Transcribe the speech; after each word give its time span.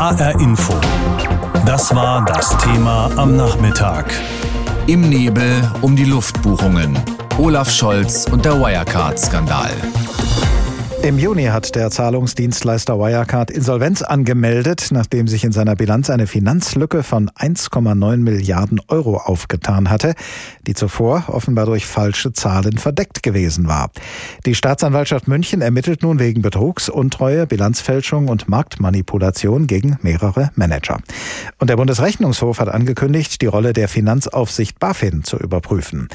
HR 0.00 0.40
Info. 0.40 0.72
Das 1.66 1.94
war 1.94 2.24
das 2.24 2.56
Thema 2.56 3.10
am 3.16 3.36
Nachmittag. 3.36 4.10
Im 4.86 5.06
Nebel 5.10 5.70
um 5.82 5.94
die 5.94 6.06
Luftbuchungen. 6.06 6.98
Olaf 7.36 7.70
Scholz 7.70 8.24
und 8.24 8.46
der 8.46 8.58
Wirecard-Skandal. 8.58 9.72
Im 11.02 11.18
Juni 11.18 11.44
hat 11.44 11.74
der 11.76 11.90
Zahlungsdienstleister 11.90 12.98
Wirecard 12.98 13.50
Insolvenz 13.50 14.02
angemeldet, 14.02 14.88
nachdem 14.90 15.28
sich 15.28 15.44
in 15.44 15.52
seiner 15.52 15.74
Bilanz 15.74 16.10
eine 16.10 16.26
Finanzlücke 16.26 17.02
von 17.02 17.30
1,9 17.30 18.18
Milliarden 18.18 18.82
Euro 18.86 19.16
aufgetan 19.16 19.88
hatte, 19.88 20.12
die 20.66 20.74
zuvor 20.74 21.24
offenbar 21.28 21.64
durch 21.64 21.86
falsche 21.86 22.34
Zahlen 22.34 22.76
verdeckt 22.76 23.22
gewesen 23.22 23.66
war. 23.66 23.90
Die 24.44 24.54
Staatsanwaltschaft 24.54 25.26
München 25.26 25.62
ermittelt 25.62 26.02
nun 26.02 26.18
wegen 26.18 26.42
Betrugs, 26.42 26.90
Untreue, 26.90 27.46
Bilanzfälschung 27.46 28.28
und 28.28 28.50
Marktmanipulation 28.50 29.66
gegen 29.66 29.98
mehrere 30.02 30.50
Manager. 30.54 30.98
Und 31.58 31.70
der 31.70 31.76
Bundesrechnungshof 31.76 32.60
hat 32.60 32.68
angekündigt, 32.68 33.40
die 33.40 33.46
Rolle 33.46 33.72
der 33.72 33.88
Finanzaufsicht 33.88 34.78
BaFin 34.78 35.24
zu 35.24 35.38
überprüfen. 35.38 36.08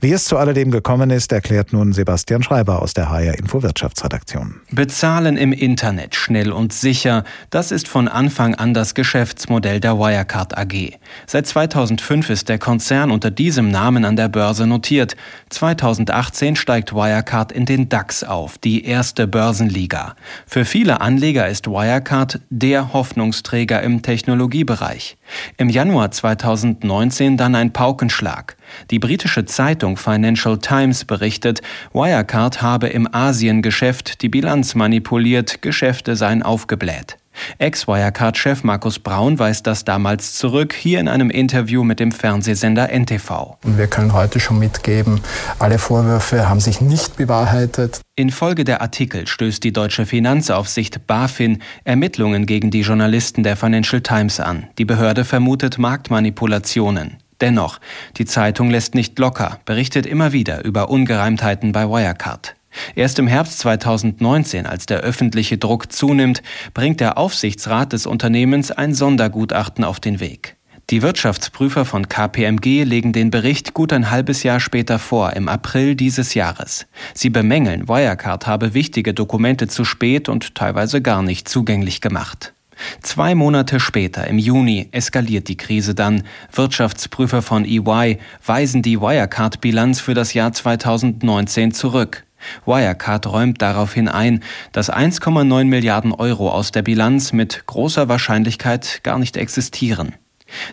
Wie 0.00 0.12
es 0.12 0.26
zu 0.26 0.36
alledem 0.36 0.70
gekommen 0.70 1.10
ist, 1.10 1.32
erklärt 1.32 1.72
nun 1.72 1.92
Sebastian 1.92 2.44
Schreiber 2.44 2.82
aus 2.82 2.94
der 2.94 3.10
HR 3.10 3.36
Info 3.36 3.64
Wirtschaftsredaktion. 3.64 4.60
Bezahlen 4.70 5.36
im 5.36 5.52
Internet 5.52 6.14
schnell 6.14 6.52
und 6.52 6.72
sicher, 6.72 7.24
das 7.50 7.72
ist 7.72 7.88
von 7.88 8.06
Anfang 8.06 8.54
an 8.54 8.74
das 8.74 8.94
Geschäftsmodell 8.94 9.80
der 9.80 9.98
Wirecard 9.98 10.56
AG. 10.56 10.92
Seit 11.26 11.48
2005 11.48 12.30
ist 12.30 12.48
der 12.48 12.60
Konzern 12.60 13.10
unter 13.10 13.32
diesem 13.32 13.72
Namen 13.72 14.04
an 14.04 14.14
der 14.14 14.28
Börse 14.28 14.68
notiert. 14.68 15.16
2018 15.50 16.54
steigt 16.54 16.94
Wirecard 16.94 17.50
in 17.50 17.64
den 17.64 17.88
DAX 17.88 18.22
auf, 18.22 18.56
die 18.56 18.84
erste 18.84 19.26
Börsenliga. 19.26 20.14
Für 20.46 20.64
viele 20.64 21.00
Anleger 21.00 21.48
ist 21.48 21.66
Wirecard 21.66 22.38
der 22.50 22.92
Hoffnungsträger 22.92 23.82
im 23.82 24.02
Technologiebereich. 24.02 25.16
Im 25.56 25.68
Januar 25.68 26.12
2019 26.12 27.36
dann 27.36 27.56
ein 27.56 27.72
Paukenschlag. 27.72 28.57
Die 28.90 28.98
britische 28.98 29.44
Zeitung 29.44 29.96
Financial 29.96 30.58
Times 30.58 31.04
berichtet, 31.04 31.60
Wirecard 31.92 32.62
habe 32.62 32.88
im 32.88 33.12
Asiengeschäft 33.12 34.22
die 34.22 34.28
Bilanz 34.28 34.74
manipuliert, 34.74 35.62
Geschäfte 35.62 36.16
seien 36.16 36.42
aufgebläht. 36.42 37.18
Ex-Wirecard-Chef 37.58 38.64
Markus 38.64 38.98
Braun 38.98 39.38
weist 39.38 39.66
das 39.66 39.84
damals 39.84 40.34
zurück, 40.34 40.74
hier 40.74 41.00
in 41.00 41.08
einem 41.08 41.30
Interview 41.30 41.84
mit 41.84 42.00
dem 42.00 42.12
Fernsehsender 42.12 42.88
NTV. 42.90 43.56
Und 43.64 43.78
wir 43.78 43.86
können 43.86 44.12
heute 44.12 44.40
schon 44.40 44.58
mitgeben, 44.58 45.20
alle 45.58 45.78
Vorwürfe 45.78 46.48
haben 46.48 46.60
sich 46.60 46.80
nicht 46.80 47.16
bewahrheitet. 47.16 48.00
Infolge 48.16 48.64
der 48.64 48.82
Artikel 48.82 49.26
stößt 49.26 49.62
die 49.62 49.72
deutsche 49.72 50.06
Finanzaufsicht 50.06 51.06
BaFin 51.06 51.62
Ermittlungen 51.84 52.46
gegen 52.46 52.70
die 52.70 52.80
Journalisten 52.80 53.42
der 53.42 53.56
Financial 53.56 54.00
Times 54.00 54.40
an. 54.40 54.68
Die 54.78 54.84
Behörde 54.84 55.24
vermutet 55.24 55.78
Marktmanipulationen. 55.78 57.18
Dennoch, 57.40 57.78
die 58.16 58.24
Zeitung 58.24 58.70
lässt 58.70 58.94
nicht 58.94 59.18
locker, 59.18 59.60
berichtet 59.64 60.06
immer 60.06 60.32
wieder 60.32 60.64
über 60.64 60.90
Ungereimtheiten 60.90 61.72
bei 61.72 61.88
Wirecard. 61.88 62.56
Erst 62.94 63.18
im 63.18 63.26
Herbst 63.26 63.58
2019, 63.60 64.66
als 64.66 64.86
der 64.86 65.00
öffentliche 65.00 65.58
Druck 65.58 65.92
zunimmt, 65.92 66.42
bringt 66.74 67.00
der 67.00 67.16
Aufsichtsrat 67.16 67.92
des 67.92 68.06
Unternehmens 68.06 68.70
ein 68.70 68.94
Sondergutachten 68.94 69.84
auf 69.84 70.00
den 70.00 70.20
Weg. 70.20 70.56
Die 70.90 71.02
Wirtschaftsprüfer 71.02 71.84
von 71.84 72.08
KPMG 72.08 72.84
legen 72.84 73.12
den 73.12 73.30
Bericht 73.30 73.74
gut 73.74 73.92
ein 73.92 74.10
halbes 74.10 74.42
Jahr 74.42 74.58
später 74.58 74.98
vor, 74.98 75.34
im 75.34 75.46
April 75.46 75.94
dieses 75.94 76.32
Jahres. 76.32 76.86
Sie 77.12 77.28
bemängeln, 77.28 77.88
Wirecard 77.88 78.46
habe 78.46 78.72
wichtige 78.72 79.12
Dokumente 79.12 79.68
zu 79.68 79.84
spät 79.84 80.30
und 80.30 80.54
teilweise 80.54 81.02
gar 81.02 81.22
nicht 81.22 81.46
zugänglich 81.46 82.00
gemacht. 82.00 82.54
Zwei 83.02 83.34
Monate 83.34 83.80
später, 83.80 84.26
im 84.26 84.38
Juni, 84.38 84.88
eskaliert 84.92 85.48
die 85.48 85.56
Krise 85.56 85.94
dann. 85.94 86.22
Wirtschaftsprüfer 86.52 87.42
von 87.42 87.64
EY 87.64 88.18
weisen 88.44 88.82
die 88.82 89.00
Wirecard-Bilanz 89.00 90.00
für 90.00 90.14
das 90.14 90.34
Jahr 90.34 90.52
2019 90.52 91.72
zurück. 91.72 92.24
Wirecard 92.66 93.26
räumt 93.26 93.62
daraufhin 93.62 94.08
ein, 94.08 94.42
dass 94.72 94.92
1,9 94.92 95.64
Milliarden 95.64 96.12
Euro 96.12 96.50
aus 96.50 96.70
der 96.70 96.82
Bilanz 96.82 97.32
mit 97.32 97.64
großer 97.66 98.08
Wahrscheinlichkeit 98.08 99.00
gar 99.02 99.18
nicht 99.18 99.36
existieren. 99.36 100.14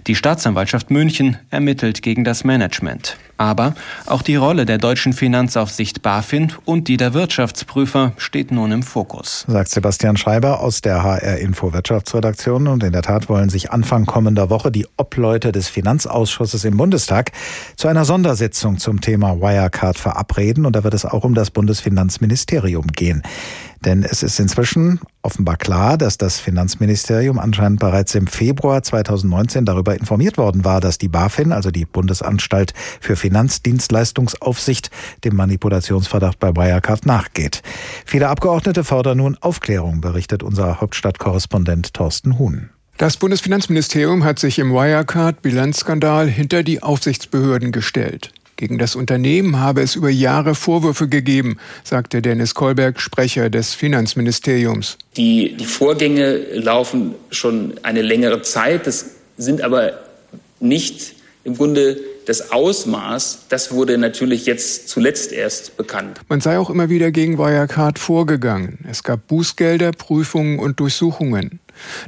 Die 0.08 0.16
Staatsanwaltschaft 0.16 0.90
München 0.90 1.38
ermittelt 1.50 2.02
gegen 2.02 2.24
das 2.24 2.44
Management. 2.44 3.18
Aber 3.38 3.76
auch 4.06 4.22
die 4.22 4.36
Rolle 4.36 4.66
der 4.66 4.78
deutschen 4.78 5.14
Finanzaufsicht 5.14 6.02
BaFin 6.02 6.54
und 6.64 6.88
die 6.88 6.98
der 6.98 7.14
Wirtschaftsprüfer 7.14 8.14
steht 8.18 8.52
nun 8.52 8.72
im 8.72 8.84
Fokus. 8.84 9.46
Sagt 9.48 9.70
Sebastian 9.70 10.16
Schreiber 10.16 10.62
aus 10.62 10.82
der 10.82 11.04
HR 11.04 11.38
Info 11.40 11.74
Wirtschaftsredaktion. 11.74 12.68
Und 12.68 12.84
in 12.84 12.94
der 12.94 13.02
Tat 13.02 13.28
wollen 13.28 13.50
sich 13.50 13.72
Anfang 13.72 14.06
kommender 14.06 14.50
Woche 14.50 14.72
die 14.72 14.88
Obleute 14.98 15.52
des 15.52 15.68
Finanzausschusses 15.68 16.64
im 16.64 16.78
Bundestag 16.78 17.32
zu 17.76 17.88
einer 17.88 18.06
Sondersitzung 18.06 18.78
zum 18.78 19.02
Thema 19.02 19.42
Wirecard 19.42 19.98
verabreden. 19.98 20.66
Und 20.66 20.76
da 20.76 20.84
wird 20.84 20.94
es 20.94 21.06
auch 21.06 21.24
um 21.24 21.34
das 21.34 21.52
Bundesfinanzministerium 21.52 22.88
gehen. 22.88 23.22
Denn 23.86 24.04
es 24.04 24.24
ist 24.24 24.40
inzwischen 24.40 25.00
offenbar 25.22 25.58
klar, 25.58 25.98
dass 25.98 26.18
das 26.18 26.40
Finanzministerium 26.40 27.38
anscheinend 27.38 27.80
bereits 27.80 28.16
im 28.16 28.26
Februar 28.26 28.82
2019 28.82 29.66
darüber 29.66 29.96
informiert 29.96 30.38
worden 30.38 30.66
war, 30.66 30.82
dass 30.82 30.98
die 30.98 31.08
BaFin, 31.08 31.52
also 31.52 31.70
die 31.70 31.86
Bundesanstalt 31.86 32.74
für 33.00 33.16
Finanzdienstleistungsaufsicht, 33.26 34.92
dem 35.24 35.36
Manipulationsverdacht 35.36 36.40
bei 36.40 36.56
Wirecard 36.56 37.08
nachgeht. 37.08 37.64
Viele 38.06 38.28
Abgeordnete 38.28 38.84
fordern 38.84 39.18
nun 39.18 39.36
Aufklärung, 39.42 40.00
berichtet 40.00 40.44
unser 40.44 40.80
Hauptstadtkorrespondent 40.80 41.96
Thorsten 41.96 42.38
Huhn. 42.38 42.70
Das 43.00 43.18
Bundesfinanzministerium 43.18 44.24
hat 44.24 44.38
sich 44.38 44.60
im 44.60 44.72
Wirecard-Bilanzskandal 44.72 46.28
hinter 46.28 46.62
die 46.62 46.84
Aufsichtsbehörden 46.84 47.72
gestellt. 47.72 48.32
Gegen 48.58 48.78
das 48.78 48.96
Unternehmen 48.96 49.60
habe 49.60 49.82
es 49.82 49.96
über 49.96 50.10
Jahre 50.10 50.54
Vorwürfe 50.54 51.10
gegeben, 51.10 51.58
sagte 51.84 52.22
Dennis 52.22 52.54
Kolberg, 52.54 53.02
Sprecher 53.02 53.50
des 53.50 53.74
Finanzministeriums. 53.74 55.00
Die, 55.18 55.58
die 55.58 55.66
Vorgänge 55.66 56.38
laufen 56.54 57.16
schon 57.32 57.74
eine 57.82 58.04
längere 58.04 58.44
Zeit. 58.44 58.86
Das 58.86 59.08
sind 59.36 59.62
aber 59.62 59.94
nicht 60.60 61.16
im 61.44 61.58
Grunde 61.58 61.98
das 62.26 62.52
Ausmaß, 62.52 63.46
das 63.50 63.72
wurde 63.72 63.98
natürlich 63.98 64.46
jetzt 64.46 64.90
zuletzt 64.90 65.32
erst 65.32 65.78
bekannt. 65.78 66.22
Man 66.28 66.42
sei 66.42 66.58
auch 66.58 66.70
immer 66.70 66.90
wieder 66.90 67.12
gegen 67.12 67.38
Wirecard 67.38 68.00
vorgegangen. 68.00 68.80
Es 68.90 69.04
gab 69.04 69.28
Bußgelder, 69.28 69.92
Prüfungen 69.92 70.60
und 70.60 70.80
Durchsuchungen. 70.80 71.60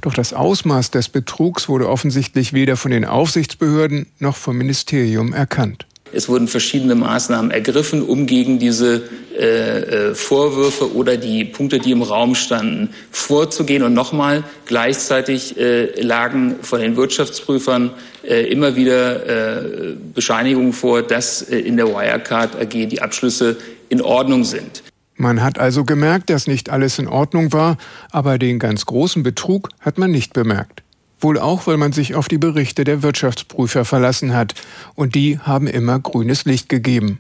Doch 0.02 0.14
das 0.14 0.34
Ausmaß 0.34 0.92
des 0.92 1.10
Betrugs 1.10 1.68
wurde 1.68 1.90
offensichtlich 1.90 2.54
weder 2.54 2.78
von 2.78 2.92
den 2.92 3.06
Aufsichtsbehörden 3.06 4.08
noch 4.20 4.36
vom 4.36 4.58
Ministerium 4.58 5.34
erkannt. 5.34 5.86
Es 6.12 6.30
wurden 6.30 6.48
verschiedene 6.48 6.96
Maßnahmen 6.96 7.52
ergriffen, 7.52 8.02
um 8.02 8.26
gegen 8.26 8.60
diese 8.60 9.04
äh, 9.38 10.10
äh, 10.10 10.16
Vorwürfe 10.16 10.96
oder 10.96 11.18
die 11.18 11.46
Punkte, 11.46 11.80
die 11.80 11.92
im 11.92 12.02
Raum 12.02 12.36
standen, 12.36 12.90
vorzugehen. 13.12 13.84
Und 13.84 13.94
nochmal, 13.94 14.44
gleichzeitig 14.66 15.58
äh, 15.58 16.02
lagen 16.02 16.56
von 16.62 16.82
den 16.82 16.96
Wirtschaftsprüfern 16.96 17.92
äh, 18.24 18.52
immer 18.52 18.76
wieder 18.76 19.60
äh, 19.60 19.96
Bescheinigungen 20.14 20.74
vor, 20.74 21.04
dass 21.04 21.42
äh, 21.42 21.60
in 21.60 21.78
der 21.78 21.88
Wirecard 21.88 22.56
AG 22.56 22.88
die 22.88 23.02
Abschlüsse 23.02 23.58
in 23.90 24.02
Ordnung 24.02 24.44
sind. 24.44 24.84
Man 25.16 25.42
hat 25.44 25.60
also 25.60 25.84
gemerkt, 25.84 26.30
dass 26.30 26.48
nicht 26.48 26.70
alles 26.70 27.00
in 27.00 27.08
Ordnung 27.08 27.52
war, 27.52 27.78
aber 28.12 28.38
den 28.38 28.60
ganz 28.60 28.86
großen 28.86 29.24
Betrug 29.24 29.70
hat 29.80 29.98
man 29.98 30.12
nicht 30.12 30.34
bemerkt. 30.34 30.84
Wohl 31.20 31.40
auch, 31.40 31.68
weil 31.68 31.78
man 31.78 31.92
sich 31.92 32.16
auf 32.16 32.28
die 32.28 32.38
Berichte 32.38 32.84
der 32.84 33.02
Wirtschaftsprüfer 33.02 33.86
verlassen 33.86 34.34
hat, 34.34 34.54
und 34.96 35.16
die 35.16 35.40
haben 35.40 35.68
immer 35.68 36.00
grünes 36.00 36.46
Licht 36.46 36.70
gegeben. 36.70 37.20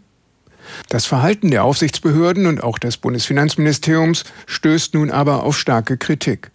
Das 0.90 1.06
Verhalten 1.06 1.50
der 1.50 1.63
Aufsichtsbehörden 1.63 2.46
und 2.46 2.63
auch 2.63 2.78
des 2.78 2.97
Bundesfinanzministeriums 2.97 4.25
stößt 4.46 4.94
nun 4.94 5.12
aber 5.12 5.44
auf 5.44 5.57
starke 5.57 5.97
Kritik. 5.97 6.52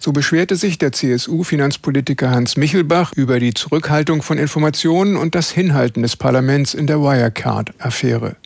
So 0.00 0.12
beschwerte 0.12 0.56
sich 0.56 0.78
der 0.78 0.92
CSU-Finanzpolitiker 0.92 2.30
Hans 2.30 2.56
Michelbach 2.56 3.12
über 3.14 3.38
die 3.38 3.54
Zurückhaltung 3.54 4.22
von 4.22 4.38
Informationen 4.38 5.16
und 5.16 5.34
das 5.34 5.50
Hinhalten 5.50 6.02
des 6.02 6.16
Parlaments 6.16 6.74
in 6.74 6.86
der 6.86 7.00
Wirecard-Affäre. 7.00 8.36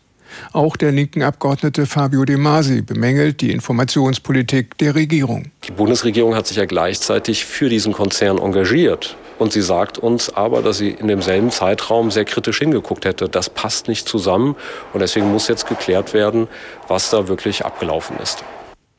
Auch 0.52 0.76
der 0.76 0.92
linken 0.92 1.22
Abgeordnete 1.22 1.86
Fabio 1.86 2.24
De 2.24 2.36
Masi 2.36 2.82
bemängelt 2.82 3.40
die 3.40 3.50
Informationspolitik 3.50 4.78
der 4.78 4.94
Regierung. 4.94 5.50
Die 5.66 5.72
Bundesregierung 5.72 6.34
hat 6.34 6.46
sich 6.46 6.56
ja 6.56 6.64
gleichzeitig 6.64 7.44
für 7.44 7.68
diesen 7.68 7.92
Konzern 7.92 8.38
engagiert. 8.38 9.16
Und 9.38 9.52
sie 9.52 9.62
sagt 9.62 9.98
uns 9.98 10.34
aber, 10.34 10.62
dass 10.62 10.78
sie 10.78 10.90
in 10.90 11.08
demselben 11.08 11.50
Zeitraum 11.50 12.10
sehr 12.10 12.24
kritisch 12.24 12.58
hingeguckt 12.58 13.04
hätte. 13.04 13.28
Das 13.28 13.50
passt 13.50 13.88
nicht 13.88 14.08
zusammen. 14.08 14.54
Und 14.92 15.00
deswegen 15.00 15.30
muss 15.30 15.48
jetzt 15.48 15.66
geklärt 15.66 16.14
werden, 16.14 16.46
was 16.86 17.10
da 17.10 17.26
wirklich 17.26 17.64
abgelaufen 17.64 18.16
ist. 18.22 18.44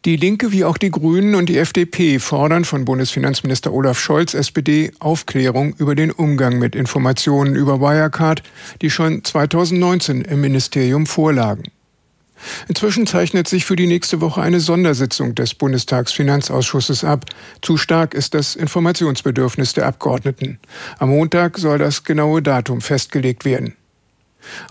Die 0.05 0.17
Linke 0.17 0.51
wie 0.51 0.63
auch 0.63 0.77
die 0.77 0.91
Grünen 0.91 1.33
und 1.33 1.49
die 1.49 1.57
FDP 1.57 2.19
fordern 2.19 2.63
von 2.63 2.85
Bundesfinanzminister 2.85 3.73
Olaf 3.73 3.99
Scholz 3.99 4.35
SPD 4.35 4.91
Aufklärung 4.99 5.73
über 5.79 5.95
den 5.95 6.11
Umgang 6.11 6.59
mit 6.59 6.75
Informationen 6.75 7.55
über 7.55 7.81
Wirecard, 7.81 8.43
die 8.83 8.91
schon 8.91 9.23
2019 9.23 10.21
im 10.21 10.41
Ministerium 10.41 11.07
vorlagen. 11.07 11.63
Inzwischen 12.67 13.07
zeichnet 13.07 13.47
sich 13.47 13.65
für 13.65 13.75
die 13.75 13.87
nächste 13.87 14.21
Woche 14.21 14.43
eine 14.43 14.59
Sondersitzung 14.59 15.33
des 15.33 15.55
Bundestagsfinanzausschusses 15.55 17.03
ab. 17.03 17.25
Zu 17.63 17.77
stark 17.77 18.13
ist 18.13 18.35
das 18.35 18.55
Informationsbedürfnis 18.55 19.73
der 19.73 19.87
Abgeordneten. 19.87 20.59
Am 20.99 21.09
Montag 21.09 21.57
soll 21.57 21.79
das 21.79 22.03
genaue 22.03 22.43
Datum 22.43 22.81
festgelegt 22.81 23.43
werden. 23.43 23.73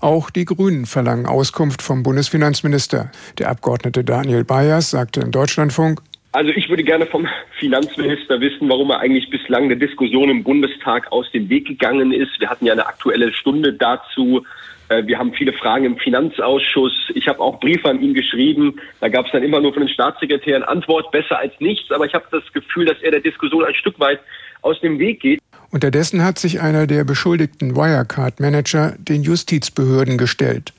Auch 0.01 0.31
die 0.31 0.45
Grünen 0.45 0.87
verlangen 0.87 1.27
Auskunft 1.27 1.83
vom 1.83 2.03
Bundesfinanzminister. 2.03 3.11
Der 3.39 3.51
Abgeordnete 3.51 4.05
Daniel 4.05 4.45
Bayers 4.45 4.91
sagte 4.91 5.21
im 5.21 5.31
Deutschlandfunk, 5.31 6.01
also 6.35 6.51
ich 6.51 6.69
würde 6.69 6.83
gerne 6.83 7.07
vom 7.07 7.29
Finanzminister 7.61 8.41
wissen, 8.41 8.69
warum 8.69 8.91
er 8.91 8.99
eigentlich 8.99 9.31
bislang 9.31 9.69
der 9.69 9.79
Diskussion 9.79 10.29
im 10.31 10.43
Bundestag 10.43 11.13
aus 11.13 11.31
dem 11.31 11.49
Weg 11.49 11.69
gegangen 11.69 12.11
ist. 12.11 12.41
Wir 12.41 12.51
hatten 12.51 12.67
ja 12.67 12.73
eine 12.73 12.89
aktuelle 12.89 13.33
Stunde 13.33 13.73
dazu. 13.73 14.45
Äh, 14.89 15.07
wir 15.07 15.17
haben 15.17 15.33
viele 15.33 15.53
Fragen 15.53 15.85
im 15.85 15.97
Finanzausschuss. 15.97 17.13
Ich 17.15 17.29
habe 17.29 17.39
auch 17.39 17.61
Briefe 17.61 17.89
an 17.89 18.01
ihn 18.01 18.15
geschrieben. 18.15 18.81
Da 19.01 19.09
gab 19.09 19.27
es 19.27 19.33
dann 19.33 19.45
immer 19.45 19.61
nur 19.61 19.73
von 19.73 19.83
den 19.83 19.89
Staatssekretären 19.89 20.65
Antwort 20.65 21.13
besser 21.13 21.39
als 21.39 21.53
nichts. 21.61 21.93
Aber 21.93 22.05
ich 22.05 22.15
habe 22.15 22.27
das 22.33 22.43
Gefühl, 22.53 22.87
dass 22.87 23.01
er 23.01 23.13
der 23.13 23.21
Diskussion 23.21 23.65
ein 23.65 23.75
Stück 23.75 24.01
weit 24.01 24.19
aus 24.63 24.81
dem 24.81 24.99
Weg 24.99 25.21
geht. 25.21 25.41
Unterdessen 25.75 26.23
hat 26.23 26.39
sich 26.39 26.61
einer 26.61 26.87
der 26.87 27.03
beschuldigten 27.03 27.75
Wirecard-Manager 27.75 28.95
den 28.97 29.25
Justizbehörden 29.25 30.19
gestellt. 30.19 30.73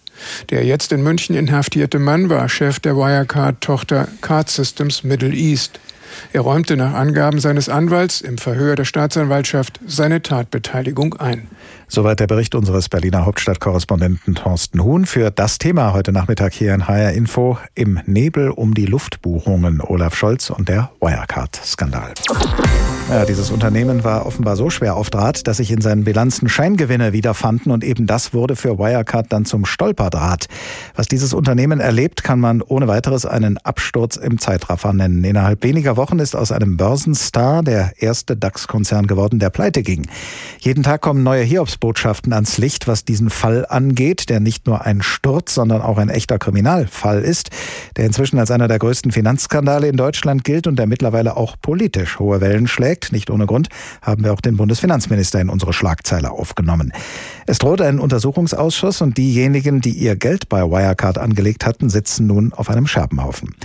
Der 0.51 0.63
jetzt 0.63 0.93
in 0.93 1.03
München 1.03 1.35
inhaftierte 1.35 1.99
Mann 1.99 2.29
war 2.29 2.47
Chef 2.47 2.79
der 2.79 2.95
Wirecard-Tochter 2.95 4.07
Card 4.21 4.49
Systems 4.49 5.03
Middle 5.03 5.33
East. 5.33 5.81
Er 6.31 6.39
räumte 6.39 6.77
nach 6.77 6.93
Angaben 6.93 7.41
seines 7.41 7.67
Anwalts 7.67 8.21
im 8.21 8.37
Verhör 8.37 8.77
der 8.77 8.85
Staatsanwaltschaft 8.85 9.81
seine 9.85 10.21
Tatbeteiligung 10.21 11.15
ein. 11.15 11.49
Soweit 11.87 12.19
der 12.19 12.27
Bericht 12.27 12.55
unseres 12.55 12.89
Berliner 12.89 13.25
Hauptstadtkorrespondenten 13.25 14.35
Thorsten 14.35 14.83
Huhn 14.83 15.05
für 15.05 15.31
das 15.31 15.59
Thema 15.59 15.93
heute 15.93 16.11
Nachmittag 16.11 16.53
hier 16.53 16.73
in 16.73 16.87
HR 16.87 17.13
Info 17.13 17.57
im 17.75 17.99
Nebel 18.05 18.49
um 18.49 18.73
die 18.73 18.85
Luftbuchungen 18.85 19.81
Olaf 19.81 20.15
Scholz 20.15 20.49
und 20.49 20.67
der 20.67 20.91
Wirecard-Skandal. 20.99 22.13
Ja, 23.07 23.23
dieses 23.23 23.51
Unternehmen 23.51 24.03
war 24.03 24.25
offenbar 24.25 24.55
so 24.55 24.71
schwer 24.71 24.95
auf 24.95 25.11
Draht, 25.11 25.45
dass 25.45 25.57
sich 25.57 25.71
in 25.71 25.79
seinen 25.79 26.05
Bilanzen 26.05 26.49
Scheingewinne 26.49 27.13
wiederfanden 27.13 27.69
und 27.69 27.83
eben 27.83 28.07
das 28.07 28.33
wurde 28.33 28.55
für 28.55 28.79
Wirecard 28.79 29.31
dann 29.31 29.45
zum 29.45 29.65
Stolperdraht. 29.65 30.47
Was 30.95 31.05
dieses 31.05 31.33
Unternehmen 31.35 31.79
erlebt, 31.79 32.23
kann 32.23 32.39
man 32.39 32.63
ohne 32.63 32.87
weiteres 32.87 33.27
einen 33.27 33.59
Absturz 33.59 34.15
im 34.15 34.39
Zeitraffer 34.39 34.91
nennen. 34.91 35.23
Innerhalb 35.23 35.63
weniger 35.63 35.97
Wochen 35.97 36.17
ist 36.17 36.35
aus 36.35 36.51
einem 36.51 36.77
Börsenstar 36.77 37.61
der 37.61 37.93
erste 37.99 38.35
DAX-Konzern 38.35 39.05
geworden, 39.05 39.37
der 39.37 39.51
pleite 39.51 39.83
ging. 39.83 40.07
Jeden 40.59 40.81
Tag 40.81 41.01
kommen 41.01 41.21
neue 41.21 41.43
Hiobsbotschaften 41.55 42.33
ans 42.33 42.57
Licht, 42.57 42.85
was 42.85 43.05
diesen 43.05 43.29
Fall 43.29 43.65
angeht, 43.69 44.29
der 44.29 44.41
nicht 44.41 44.67
nur 44.67 44.83
ein 44.83 45.01
Sturz, 45.01 45.53
sondern 45.53 45.81
auch 45.81 45.97
ein 45.97 46.09
echter 46.09 46.37
Kriminalfall 46.37 47.21
ist, 47.21 47.49
der 47.95 48.05
inzwischen 48.05 48.37
als 48.39 48.51
einer 48.51 48.67
der 48.67 48.77
größten 48.77 49.13
Finanzskandale 49.13 49.87
in 49.87 49.95
Deutschland 49.95 50.43
gilt 50.43 50.67
und 50.67 50.77
der 50.77 50.85
mittlerweile 50.85 51.37
auch 51.37 51.55
politisch 51.61 52.19
hohe 52.19 52.41
Wellen 52.41 52.67
schlägt. 52.67 53.13
Nicht 53.13 53.29
ohne 53.29 53.45
Grund 53.45 53.69
haben 54.01 54.25
wir 54.25 54.33
auch 54.33 54.41
den 54.41 54.57
Bundesfinanzminister 54.57 55.39
in 55.39 55.47
unsere 55.47 55.71
Schlagzeile 55.71 56.31
aufgenommen. 56.31 56.91
Es 57.47 57.59
droht 57.59 57.79
ein 57.79 57.99
Untersuchungsausschuss 57.99 59.01
und 59.01 59.17
diejenigen, 59.17 59.79
die 59.79 59.91
ihr 59.91 60.17
Geld 60.17 60.49
bei 60.49 60.61
Wirecard 60.61 61.17
angelegt 61.17 61.65
hatten, 61.65 61.89
sitzen 61.89 62.27
nun 62.27 62.51
auf 62.51 62.69
einem 62.69 62.85
Scherbenhaufen. 62.85 63.55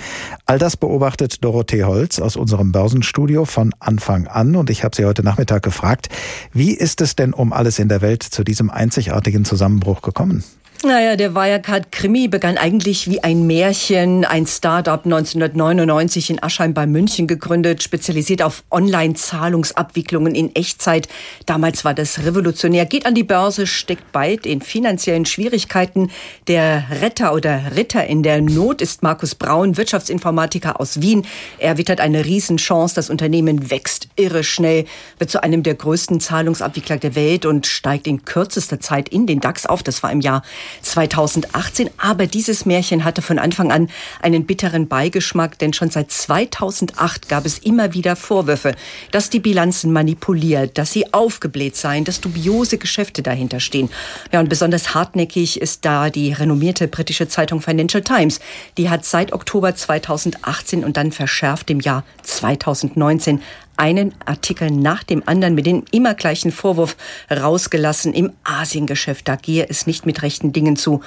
All 0.47 0.61
das 0.61 0.77
beobachtet 0.77 1.43
Dorothee 1.43 1.83
Holz 1.83 2.21
aus 2.21 2.37
unserem 2.37 2.71
Börsenstudio 2.71 3.47
von 3.47 3.75
Anfang 3.81 4.29
an 4.29 4.55
und 4.55 4.71
ich 4.71 4.85
habe 4.85 4.95
sie 4.95 5.07
heute 5.07 5.25
Nachmittag 5.25 5.65
gefragt, 5.65 6.09
wie 6.53 6.71
ist 6.71 7.01
es 7.01 7.17
denn 7.17 7.33
um 7.33 7.53
alles 7.53 7.80
in 7.81 7.89
der 7.89 8.01
Welt 8.01 8.23
zu 8.23 8.45
diesem 8.45 8.71
einzigartigen 8.71 9.45
Zusammenbruch 9.45 10.03
gekommen? 10.03 10.45
Naja, 10.83 11.15
der 11.15 11.35
Wirecard-Krimi 11.35 12.29
begann 12.29 12.57
eigentlich 12.57 13.07
wie 13.07 13.23
ein 13.23 13.47
Märchen. 13.47 14.25
Ein 14.25 14.47
Start-up 14.47 15.05
1999 15.05 16.31
in 16.31 16.43
Aschheim 16.43 16.73
bei 16.73 16.87
München 16.87 17.27
gegründet, 17.27 17.83
spezialisiert 17.83 18.41
auf 18.41 18.65
Online-Zahlungsabwicklungen 18.71 20.35
in 20.35 20.57
Echtzeit. 20.57 21.07
Damals 21.45 21.85
war 21.85 21.93
das 21.93 22.25
revolutionär. 22.25 22.87
Geht 22.87 23.05
an 23.05 23.15
die 23.15 23.25
Börse, 23.25 23.67
steckt 23.67 24.11
bald 24.11 24.47
in 24.47 24.63
finanziellen 24.63 25.27
Schwierigkeiten. 25.27 26.11
Der 26.49 26.85
Retter 27.03 27.35
oder 27.35 27.77
Ritter 27.77 28.07
in 28.07 28.23
der 28.23 28.41
Not 28.41 28.81
ist 28.81 29.03
Markus 29.03 29.35
Braun, 29.35 29.77
Wirtschaftsinformatiker 29.77 30.81
aus 30.81 31.03
Wien. 31.03 31.27
Er 31.59 31.77
wittert 31.77 32.01
eine 32.01 32.25
Riesenchance. 32.25 32.95
Das 32.95 33.11
Unternehmen 33.11 33.71
wächst 33.71 34.09
irre 34.17 34.43
schnell, 34.43 34.87
wird 35.19 35.29
zu 35.29 35.43
einem 35.43 35.63
der 35.63 35.75
größten 35.75 36.21
Zahlungsabwickler 36.21 36.97
der 36.97 37.15
Welt 37.15 37.45
und 37.45 37.67
steigt 37.67 38.07
in 38.07 38.25
kürzester 38.25 38.81
Zeit 38.81 39.11
in 39.11 39.27
den 39.27 39.41
DAX 39.41 39.67
auf. 39.67 39.83
Das 39.83 40.03
war 40.03 40.11
im 40.11 40.23
Jahr 40.23 40.43
2018. 40.83 41.91
Aber 41.99 42.27
dieses 42.27 42.67
Märchen 42.67 43.05
hatte 43.05 43.23
von 43.23 43.39
Anfang 43.39 43.73
an 43.73 43.89
einen 44.23 44.47
bitteren 44.47 44.89
Beigeschmack, 44.89 45.59
denn 45.59 45.73
schon 45.73 45.91
seit 45.91 46.11
2008 46.11 47.29
gab 47.29 47.47
es 47.47 47.59
immer 47.59 47.93
wieder 47.95 48.17
Vorwürfe, 48.17 48.75
dass 49.11 49.31
die 49.31 49.41
Bilanzen 49.41 49.93
manipuliert, 49.93 50.79
dass 50.79 50.93
sie 50.93 51.13
aufgebläht 51.13 51.77
seien, 51.77 52.05
dass 52.05 52.21
dubiose 52.21 52.79
Geschäfte 52.79 53.23
dahinter 53.23 53.61
stehen. 53.61 53.91
Ja, 54.33 54.41
und 54.41 54.49
besonders 54.49 54.95
hartnäckig 54.95 55.61
ist 55.61 55.85
da 55.85 56.11
die 56.11 56.33
renommierte 56.33 56.89
britische 56.89 57.29
Zeitung 57.29 57.61
Financial 57.61 58.03
Times. 58.03 58.41
Die 58.77 58.91
hat 58.91 59.05
seit 59.05 59.33
Oktober 59.33 59.75
2018 59.75 60.85
und 60.85 60.97
dann 60.97 61.13
verschärft 61.13 61.71
im 61.71 61.81
Jahr 61.81 62.05
2019 62.23 63.41
einen 63.81 64.15
Artikel 64.27 64.71
nach 64.71 65.03
dem 65.03 65.23
anderen 65.27 65.55
mit 65.55 65.65
dem 65.65 65.85
immer 65.91 66.13
gleichen 66.13 66.53
Vorwurf 66.53 66.97
rausgelassen. 67.31 68.13
Im 68.13 68.31
Asiengeschäft, 68.45 69.27
da 69.27 69.37
gehe 69.37 69.67
es 69.69 69.87
nicht 69.87 70.05
mit 70.05 70.23
rechten 70.23 70.53
Dingen 70.53 70.77
zu. 70.77 71.01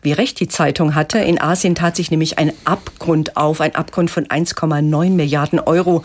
Wie 0.00 0.12
recht 0.12 0.38
die 0.38 0.46
Zeitung 0.46 0.94
hatte, 0.94 1.18
in 1.18 1.40
Asien 1.40 1.74
tat 1.74 1.96
sich 1.96 2.12
nämlich 2.12 2.38
ein 2.38 2.52
Abgrund 2.64 3.36
auf, 3.36 3.60
ein 3.60 3.74
Abgrund 3.74 4.12
von 4.12 4.26
1,9 4.26 5.10
Milliarden 5.10 5.58
Euro. 5.58 6.04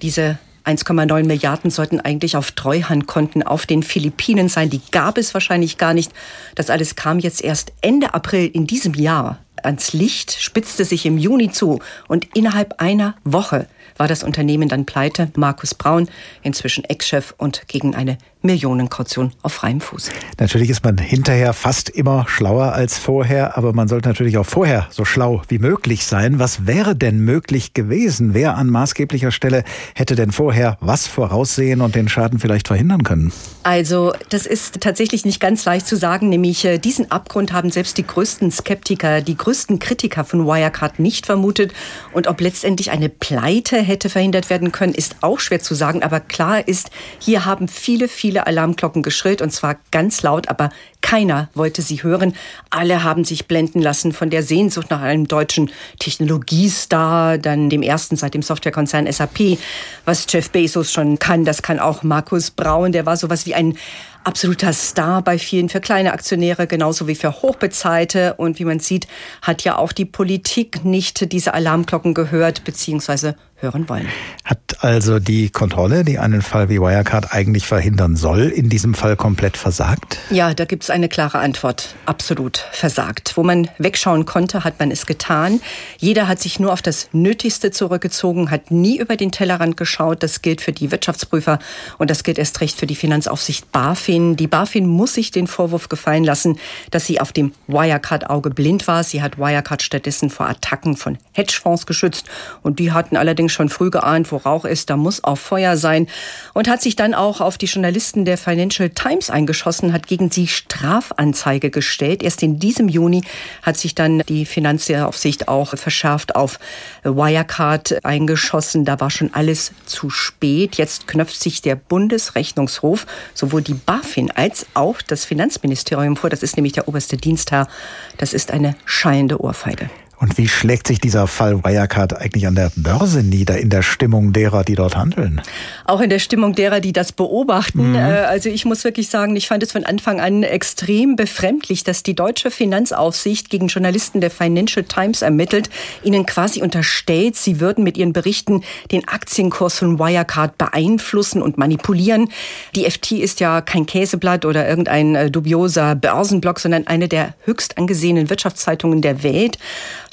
Diese 0.00 0.38
1,9 0.64 1.26
Milliarden 1.26 1.70
sollten 1.72 1.98
eigentlich 1.98 2.36
auf 2.36 2.52
Treuhandkonten 2.52 3.42
auf 3.42 3.66
den 3.66 3.82
Philippinen 3.82 4.48
sein. 4.48 4.70
Die 4.70 4.80
gab 4.92 5.18
es 5.18 5.34
wahrscheinlich 5.34 5.76
gar 5.76 5.92
nicht. 5.92 6.12
Das 6.54 6.70
alles 6.70 6.94
kam 6.94 7.18
jetzt 7.18 7.42
erst 7.42 7.72
Ende 7.80 8.14
April 8.14 8.46
in 8.46 8.68
diesem 8.68 8.94
Jahr 8.94 9.40
ans 9.62 9.92
Licht, 9.92 10.40
spitzte 10.40 10.84
sich 10.84 11.04
im 11.04 11.18
Juni 11.18 11.50
zu 11.50 11.80
und 12.06 12.28
innerhalb 12.34 12.80
einer 12.80 13.16
Woche 13.24 13.66
war 13.96 14.08
das 14.08 14.22
Unternehmen 14.22 14.68
dann 14.68 14.86
pleite. 14.86 15.30
Markus 15.36 15.74
Braun, 15.74 16.08
inzwischen 16.42 16.84
Ex-Chef 16.84 17.34
und 17.38 17.66
gegen 17.68 17.94
eine 17.94 18.18
Millionenkaution 18.44 19.32
auf 19.42 19.54
freiem 19.54 19.80
Fuß. 19.80 20.10
Natürlich 20.38 20.68
ist 20.68 20.84
man 20.84 20.98
hinterher 20.98 21.54
fast 21.54 21.88
immer 21.88 22.26
schlauer 22.28 22.72
als 22.72 22.98
vorher, 22.98 23.56
aber 23.56 23.72
man 23.72 23.88
sollte 23.88 24.08
natürlich 24.08 24.36
auch 24.36 24.44
vorher 24.46 24.86
so 24.90 25.04
schlau 25.04 25.42
wie 25.48 25.58
möglich 25.58 26.04
sein. 26.04 26.38
Was 26.38 26.66
wäre 26.66 26.94
denn 26.94 27.20
möglich 27.20 27.72
gewesen? 27.72 28.34
Wer 28.34 28.56
an 28.56 28.68
maßgeblicher 28.68 29.32
Stelle 29.32 29.64
hätte 29.94 30.14
denn 30.14 30.30
vorher 30.30 30.76
was 30.80 31.06
voraussehen 31.06 31.80
und 31.80 31.94
den 31.94 32.08
Schaden 32.08 32.38
vielleicht 32.38 32.68
verhindern 32.68 33.02
können? 33.02 33.32
Also, 33.62 34.12
das 34.28 34.44
ist 34.44 34.80
tatsächlich 34.82 35.24
nicht 35.24 35.40
ganz 35.40 35.64
leicht 35.64 35.86
zu 35.86 35.96
sagen, 35.96 36.28
nämlich 36.28 36.66
äh, 36.66 36.78
diesen 36.78 37.10
Abgrund 37.10 37.52
haben 37.54 37.70
selbst 37.70 37.96
die 37.96 38.06
größten 38.06 38.50
Skeptiker, 38.50 39.22
die 39.22 39.36
größten 39.36 39.78
Kritiker 39.78 40.24
von 40.24 40.46
Wirecard 40.46 40.98
nicht 40.98 41.24
vermutet. 41.24 41.72
Und 42.12 42.26
ob 42.26 42.42
letztendlich 42.42 42.90
eine 42.90 43.08
Pleite 43.08 43.78
hätte 43.84 44.08
verhindert 44.08 44.50
werden 44.50 44.72
können, 44.72 44.94
ist 44.94 45.16
auch 45.20 45.40
schwer 45.40 45.60
zu 45.60 45.74
sagen. 45.74 46.02
Aber 46.02 46.20
klar 46.20 46.66
ist, 46.66 46.90
hier 47.18 47.44
haben 47.44 47.68
viele, 47.68 48.08
viele 48.08 48.46
Alarmglocken 48.46 49.02
geschrillt 49.02 49.42
und 49.42 49.50
zwar 49.50 49.76
ganz 49.90 50.22
laut, 50.22 50.48
aber 50.48 50.70
keiner 51.00 51.50
wollte 51.54 51.82
sie 51.82 52.02
hören. 52.02 52.34
Alle 52.70 53.04
haben 53.04 53.24
sich 53.24 53.46
blenden 53.46 53.82
lassen 53.82 54.12
von 54.12 54.30
der 54.30 54.42
Sehnsucht 54.42 54.90
nach 54.90 55.02
einem 55.02 55.28
deutschen 55.28 55.70
Technologiestar, 55.98 57.38
dann 57.38 57.68
dem 57.68 57.82
ersten 57.82 58.16
seit 58.16 58.34
dem 58.34 58.42
Softwarekonzern 58.42 59.10
SAP. 59.10 59.58
Was 60.04 60.26
Jeff 60.28 60.50
Bezos 60.50 60.90
schon 60.90 61.18
kann, 61.18 61.44
das 61.44 61.62
kann 61.62 61.78
auch 61.78 62.02
Markus 62.02 62.50
Braun, 62.50 62.92
der 62.92 63.06
war 63.06 63.16
sowas 63.16 63.46
wie 63.46 63.54
ein 63.54 63.76
absoluter 64.24 64.72
Star 64.72 65.22
bei 65.22 65.38
vielen 65.38 65.68
für 65.68 65.80
kleine 65.80 66.12
Aktionäre, 66.12 66.66
genauso 66.66 67.06
wie 67.06 67.14
für 67.14 67.42
Hochbezahlte. 67.42 68.34
Und 68.34 68.58
wie 68.58 68.64
man 68.64 68.80
sieht, 68.80 69.06
hat 69.42 69.62
ja 69.62 69.76
auch 69.76 69.92
die 69.92 70.04
Politik 70.06 70.84
nicht 70.84 71.32
diese 71.32 71.54
Alarmglocken 71.54 72.14
gehört 72.14 72.64
bzw. 72.64 73.34
hören 73.56 73.88
wollen. 73.88 74.08
Hat 74.44 74.58
also 74.80 75.18
die 75.18 75.50
Kontrolle, 75.50 76.04
die 76.04 76.18
einen 76.18 76.42
Fall 76.42 76.68
wie 76.68 76.80
Wirecard 76.80 77.32
eigentlich 77.32 77.66
verhindern 77.66 78.16
soll, 78.16 78.48
in 78.48 78.68
diesem 78.68 78.94
Fall 78.94 79.16
komplett 79.16 79.56
versagt? 79.56 80.18
Ja, 80.30 80.54
da 80.54 80.64
gibt 80.64 80.82
es 80.82 80.90
eine 80.90 81.08
klare 81.08 81.38
Antwort. 81.38 81.94
Absolut 82.06 82.58
versagt. 82.72 83.36
Wo 83.36 83.42
man 83.42 83.70
wegschauen 83.78 84.26
konnte, 84.26 84.64
hat 84.64 84.80
man 84.80 84.90
es 84.90 85.06
getan. 85.06 85.60
Jeder 85.98 86.28
hat 86.28 86.40
sich 86.40 86.58
nur 86.58 86.72
auf 86.72 86.82
das 86.82 87.08
Nötigste 87.12 87.70
zurückgezogen, 87.70 88.50
hat 88.50 88.70
nie 88.70 88.98
über 88.98 89.16
den 89.16 89.32
Tellerrand 89.32 89.76
geschaut. 89.76 90.22
Das 90.22 90.42
gilt 90.42 90.60
für 90.60 90.72
die 90.72 90.90
Wirtschaftsprüfer 90.90 91.58
und 91.98 92.10
das 92.10 92.24
gilt 92.24 92.38
erst 92.38 92.60
recht 92.60 92.78
für 92.78 92.86
die 92.86 92.96
Finanzaufsicht 92.96 93.70
BaFin 93.72 94.13
BaFin. 94.14 94.36
Die 94.36 94.46
BaFin 94.46 94.86
muss 94.86 95.14
sich 95.14 95.30
den 95.30 95.46
Vorwurf 95.46 95.88
gefallen 95.88 96.24
lassen, 96.24 96.58
dass 96.90 97.06
sie 97.06 97.20
auf 97.20 97.32
dem 97.32 97.52
Wirecard-Auge 97.66 98.50
blind 98.50 98.86
war. 98.86 99.02
Sie 99.02 99.22
hat 99.22 99.38
Wirecard 99.38 99.82
stattdessen 99.82 100.30
vor 100.30 100.48
Attacken 100.48 100.96
von 100.96 101.18
Hedgefonds 101.32 101.86
geschützt. 101.86 102.26
Und 102.62 102.78
die 102.78 102.92
hatten 102.92 103.16
allerdings 103.16 103.52
schon 103.52 103.68
früh 103.68 103.90
geahnt, 103.90 104.30
wo 104.30 104.36
Rauch 104.36 104.64
ist, 104.64 104.90
da 104.90 104.96
muss 104.96 105.24
auch 105.24 105.38
Feuer 105.38 105.76
sein. 105.76 106.06
Und 106.52 106.68
hat 106.68 106.82
sich 106.82 106.96
dann 106.96 107.14
auch 107.14 107.40
auf 107.40 107.58
die 107.58 107.66
Journalisten 107.66 108.24
der 108.24 108.38
Financial 108.38 108.90
Times 108.90 109.30
eingeschossen, 109.30 109.92
hat 109.92 110.06
gegen 110.06 110.30
sie 110.30 110.46
Strafanzeige 110.46 111.70
gestellt. 111.70 112.22
Erst 112.22 112.42
in 112.42 112.58
diesem 112.58 112.88
Juni 112.88 113.22
hat 113.62 113.76
sich 113.76 113.94
dann 113.94 114.20
die 114.28 114.46
Finanzaufsicht 114.46 115.48
auch 115.48 115.76
verschärft 115.76 116.36
auf 116.36 116.58
Wirecard 117.02 118.04
eingeschossen. 118.04 118.84
Da 118.84 119.00
war 119.00 119.10
schon 119.10 119.32
alles 119.34 119.72
zu 119.86 120.10
spät. 120.10 120.76
Jetzt 120.76 121.08
knöpft 121.08 121.40
sich 121.40 121.62
der 121.62 121.74
Bundesrechnungshof 121.76 123.06
sowohl 123.34 123.62
die 123.62 123.74
BaFin 123.74 124.03
als 124.30 124.66
auch 124.74 125.02
das 125.02 125.24
Finanzministerium 125.24 126.16
vor. 126.16 126.30
Das 126.30 126.42
ist 126.42 126.56
nämlich 126.56 126.72
der 126.74 126.88
oberste 126.88 127.16
Dienstherr. 127.16 127.68
Das 128.16 128.32
ist 128.32 128.50
eine 128.50 128.76
schallende 128.84 129.40
Ohrfeige. 129.40 129.90
Und 130.24 130.38
wie 130.38 130.48
schlägt 130.48 130.86
sich 130.86 131.00
dieser 131.00 131.26
Fall 131.26 131.62
Wirecard 131.62 132.18
eigentlich 132.18 132.46
an 132.46 132.54
der 132.54 132.72
Börse 132.76 133.22
nieder, 133.22 133.58
in 133.58 133.68
der 133.68 133.82
Stimmung 133.82 134.32
derer, 134.32 134.64
die 134.64 134.74
dort 134.74 134.96
handeln? 134.96 135.42
Auch 135.84 136.00
in 136.00 136.08
der 136.08 136.18
Stimmung 136.18 136.54
derer, 136.54 136.80
die 136.80 136.94
das 136.94 137.12
beobachten. 137.12 137.90
Mhm. 137.90 137.96
Äh, 137.96 137.98
also 137.98 138.48
ich 138.48 138.64
muss 138.64 138.84
wirklich 138.84 139.10
sagen, 139.10 139.36
ich 139.36 139.48
fand 139.48 139.62
es 139.62 139.72
von 139.72 139.84
Anfang 139.84 140.22
an 140.22 140.42
extrem 140.42 141.14
befremdlich, 141.14 141.84
dass 141.84 142.02
die 142.02 142.14
deutsche 142.14 142.50
Finanzaufsicht 142.50 143.50
gegen 143.50 143.66
Journalisten 143.66 144.22
der 144.22 144.30
Financial 144.30 144.82
Times 144.82 145.20
ermittelt, 145.20 145.68
ihnen 146.02 146.24
quasi 146.24 146.62
unterstellt, 146.62 147.36
sie 147.36 147.60
würden 147.60 147.84
mit 147.84 147.98
ihren 147.98 148.14
Berichten 148.14 148.62
den 148.92 149.06
Aktienkurs 149.06 149.78
von 149.78 149.98
Wirecard 149.98 150.56
beeinflussen 150.56 151.42
und 151.42 151.58
manipulieren. 151.58 152.30
Die 152.74 152.90
FT 152.90 153.12
ist 153.12 153.40
ja 153.40 153.60
kein 153.60 153.84
Käseblatt 153.84 154.46
oder 154.46 154.66
irgendein 154.66 155.16
äh, 155.16 155.30
dubioser 155.30 155.94
Börsenblock, 155.94 156.60
sondern 156.60 156.86
eine 156.86 157.08
der 157.08 157.34
höchst 157.44 157.76
angesehenen 157.76 158.30
Wirtschaftszeitungen 158.30 159.02
der 159.02 159.22
Welt 159.22 159.58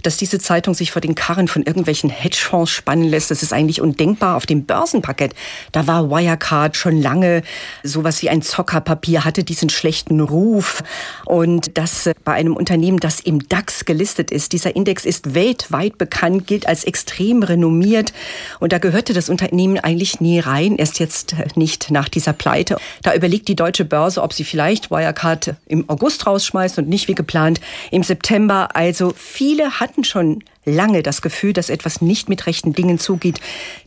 dass 0.04 0.18
diese 0.18 0.40
Zeitung 0.40 0.74
sich 0.74 0.92
vor 0.92 1.02
den 1.02 1.16
Karren 1.16 1.48
von 1.48 1.64
irgendwelchen 1.64 2.10
Hedgefonds 2.10 2.72
spannen 2.72 3.08
lässt. 3.08 3.32
Das 3.32 3.44
ist 3.44 3.54
eigentlich 3.54 3.82
undenkbar. 3.82 4.36
Auf 4.36 4.46
dem 4.46 4.66
Börsenparkett, 4.66 5.34
da 5.72 5.88
war 5.88 6.10
Wirecard 6.10 6.78
schon 6.78 7.02
lange 7.02 7.42
sowas 7.84 8.22
wie 8.22 8.30
ein 8.30 8.42
Zockerpapier, 8.42 9.26
hatte 9.26 9.44
diesen 9.44 9.70
schlechten 9.70 10.20
Ruf. 10.20 10.84
Und 11.26 11.78
das 11.78 12.08
äh, 12.08 12.14
bei 12.24 12.34
einem 12.34 12.56
Unternehmen, 12.56 13.00
das 13.00 13.20
im 13.20 13.48
DAX 13.48 13.86
gelistet 13.86 14.32
ist. 14.32 14.54
Dieser 14.54 14.76
Index 14.76 15.06
ist 15.06 15.34
weltweit 15.34 15.98
bekannt, 15.98 16.48
gilt 16.48 16.68
als 16.68 16.84
extrem 16.84 17.44
renommiert. 17.44 18.14
Und 18.60 18.74
da 18.74 18.78
gehörte 18.78 19.14
das 19.14 19.30
Unternehmen 19.30 19.80
eigentlich 19.80 20.22
nie 20.22 20.40
rein, 20.40 20.78
erst 20.78 21.00
jetzt 21.00 21.34
äh, 21.34 21.48
nicht 21.56 21.92
nach 21.92 22.10
dieser 22.10 22.34
Pleite. 22.34 22.78
Da 23.04 23.14
überlegt 23.14 23.48
die 23.48 23.56
deutsche 23.56 23.86
Börse, 23.86 24.22
ob 24.22 24.34
sie 24.34 24.44
vielleicht 24.44 24.92
Wirecard 24.92 25.56
im 25.68 25.90
August 25.90 26.28
rausschmeißt 26.28 26.78
und 26.78 26.90
nicht 26.90 27.08
wie 27.08 27.16
geplant 27.16 27.60
im 27.92 28.04
September. 28.04 28.70
Also 28.76 29.14
viele 29.16 29.80
hatten 29.80 29.91
hatten 29.92 30.04
schon 30.06 30.42
lange 30.64 31.04
das 31.04 31.22
Gefühl, 31.22 31.52
dass 31.52 31.70
etwas 31.70 32.02
nicht 32.02 32.30
mit 32.30 32.48
rechten 32.48 32.72
Dingen 32.72 32.98
zugeht. 32.98 33.42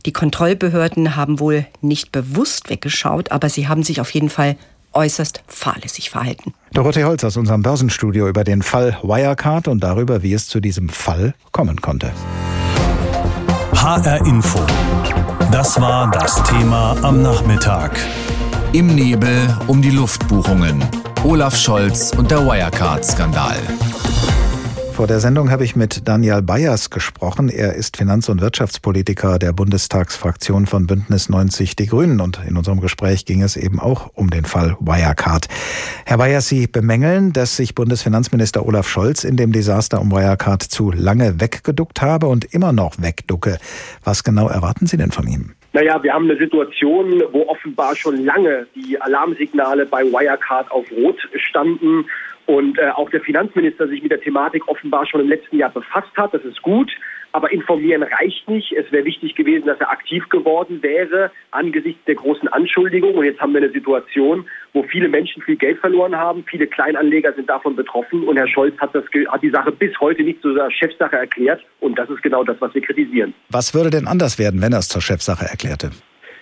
Die 0.05 0.13
Kontrollbehörden 0.13 1.15
haben 1.15 1.39
wohl 1.39 1.65
nicht 1.81 2.11
bewusst 2.11 2.69
weggeschaut, 2.69 3.31
aber 3.31 3.49
sie 3.49 3.67
haben 3.67 3.81
sich 3.81 3.99
auf 4.01 4.11
jeden 4.11 4.29
Fall 4.29 4.55
äußerst 4.93 5.41
fahrlässig 5.47 6.11
verhalten. 6.11 6.53
Dorothee 6.73 7.05
Holz 7.05 7.23
aus 7.23 7.37
unserem 7.37 7.63
Börsenstudio 7.63 8.29
über 8.29 8.43
den 8.43 8.61
Fall 8.61 8.99
Wirecard 9.01 9.67
und 9.67 9.83
darüber, 9.83 10.21
wie 10.21 10.33
es 10.33 10.47
zu 10.47 10.59
diesem 10.59 10.89
Fall 10.89 11.33
kommen 11.51 11.81
konnte. 11.81 12.13
HR 13.73 14.25
Info. 14.27 14.59
Das 15.51 15.81
war 15.81 16.11
das 16.11 16.43
Thema 16.43 16.95
am 17.01 17.23
Nachmittag. 17.23 17.97
Im 18.73 18.93
Nebel 18.93 19.57
um 19.65 19.81
die 19.81 19.89
Luftbuchungen. 19.89 20.83
Olaf 21.23 21.57
Scholz 21.57 22.11
und 22.15 22.29
der 22.29 22.45
Wirecard-Skandal. 22.45 23.57
Vor 24.95 25.07
der 25.07 25.19
Sendung 25.19 25.51
habe 25.51 25.65
ich 25.65 25.75
mit 25.75 26.07
Daniel 26.07 26.41
Bayers 26.41 26.89
gesprochen. 26.89 27.49
Er 27.49 27.73
ist 27.73 27.97
Finanz- 27.97 28.29
und 28.29 28.39
Wirtschaftspolitiker 28.39 29.39
der 29.39 29.51
Bundestagsfraktion 29.51 30.67
von 30.67 30.87
Bündnis 30.87 31.27
90 31.27 31.75
Die 31.75 31.87
Grünen. 31.87 32.21
Und 32.21 32.39
in 32.47 32.55
unserem 32.55 32.79
Gespräch 32.79 33.25
ging 33.25 33.41
es 33.41 33.57
eben 33.57 33.81
auch 33.81 34.11
um 34.13 34.29
den 34.29 34.45
Fall 34.45 34.77
Wirecard. 34.79 35.47
Herr 36.05 36.17
Bayers, 36.17 36.47
Sie 36.47 36.67
bemängeln, 36.67 37.33
dass 37.33 37.57
sich 37.57 37.75
Bundesfinanzminister 37.75 38.65
Olaf 38.65 38.87
Scholz 38.87 39.25
in 39.25 39.35
dem 39.35 39.51
Desaster 39.51 39.99
um 39.99 40.13
Wirecard 40.13 40.63
zu 40.63 40.93
lange 40.93 41.41
weggeduckt 41.41 42.01
habe 42.01 42.27
und 42.27 42.45
immer 42.53 42.71
noch 42.71 42.93
wegducke. 42.97 43.57
Was 44.05 44.23
genau 44.23 44.47
erwarten 44.47 44.87
Sie 44.87 44.95
denn 44.95 45.11
von 45.11 45.27
ihm? 45.27 45.55
Naja, 45.73 46.01
wir 46.01 46.13
haben 46.13 46.23
eine 46.23 46.39
Situation, 46.39 47.21
wo 47.33 47.49
offenbar 47.49 47.97
schon 47.97 48.23
lange 48.23 48.65
die 48.75 48.99
Alarmsignale 49.01 49.87
bei 49.87 50.03
Wirecard 50.05 50.71
auf 50.71 50.85
Rot 50.89 51.17
standen 51.35 52.05
und 52.45 52.77
äh, 52.77 52.89
auch 52.89 53.09
der 53.09 53.21
Finanzminister 53.21 53.87
sich 53.87 54.01
mit 54.01 54.11
der 54.11 54.21
Thematik 54.21 54.67
offenbar 54.67 55.05
schon 55.07 55.21
im 55.21 55.29
letzten 55.29 55.57
Jahr 55.57 55.71
befasst 55.71 56.15
hat. 56.15 56.33
Das 56.33 56.43
ist 56.43 56.61
gut. 56.61 56.91
Aber 57.31 57.51
informieren 57.51 58.03
reicht 58.03 58.47
nicht. 58.47 58.71
Es 58.71 58.89
wäre 58.93 59.03
wichtig 59.03 59.35
gewesen, 59.35 59.65
dass 59.65 59.77
er 59.81 59.91
aktiv 59.91 60.29
geworden 60.29 60.81
wäre 60.81 61.31
angesichts 61.51 62.01
der 62.05 62.15
großen 62.15 62.47
Anschuldigung. 62.47 63.15
Und 63.15 63.25
jetzt 63.25 63.41
haben 63.41 63.53
wir 63.53 63.61
eine 63.61 63.71
Situation, 63.71 64.45
wo 64.71 64.83
viele 64.83 65.09
Menschen 65.09 65.41
viel 65.41 65.57
Geld 65.57 65.79
verloren 65.79 66.15
haben. 66.15 66.45
Viele 66.47 66.65
Kleinanleger 66.65 67.33
sind 67.33 67.49
davon 67.49 67.75
betroffen. 67.75 68.23
Und 68.23 68.37
Herr 68.37 68.47
Scholz 68.47 68.77
hat, 68.77 68.95
das, 68.95 69.03
hat 69.27 69.41
die 69.41 69.49
Sache 69.49 69.73
bis 69.73 69.99
heute 69.99 70.23
nicht 70.23 70.41
zur 70.41 70.71
Chefsache 70.71 71.17
erklärt. 71.17 71.61
Und 71.81 71.99
das 71.99 72.09
ist 72.09 72.23
genau 72.23 72.45
das, 72.45 72.55
was 72.61 72.73
wir 72.73 72.81
kritisieren. 72.81 73.33
Was 73.49 73.73
würde 73.73 73.89
denn 73.89 74.07
anders 74.07 74.39
werden, 74.39 74.61
wenn 74.61 74.71
er 74.71 74.79
es 74.79 74.87
zur 74.87 75.01
Chefsache 75.01 75.45
erklärte? 75.45 75.91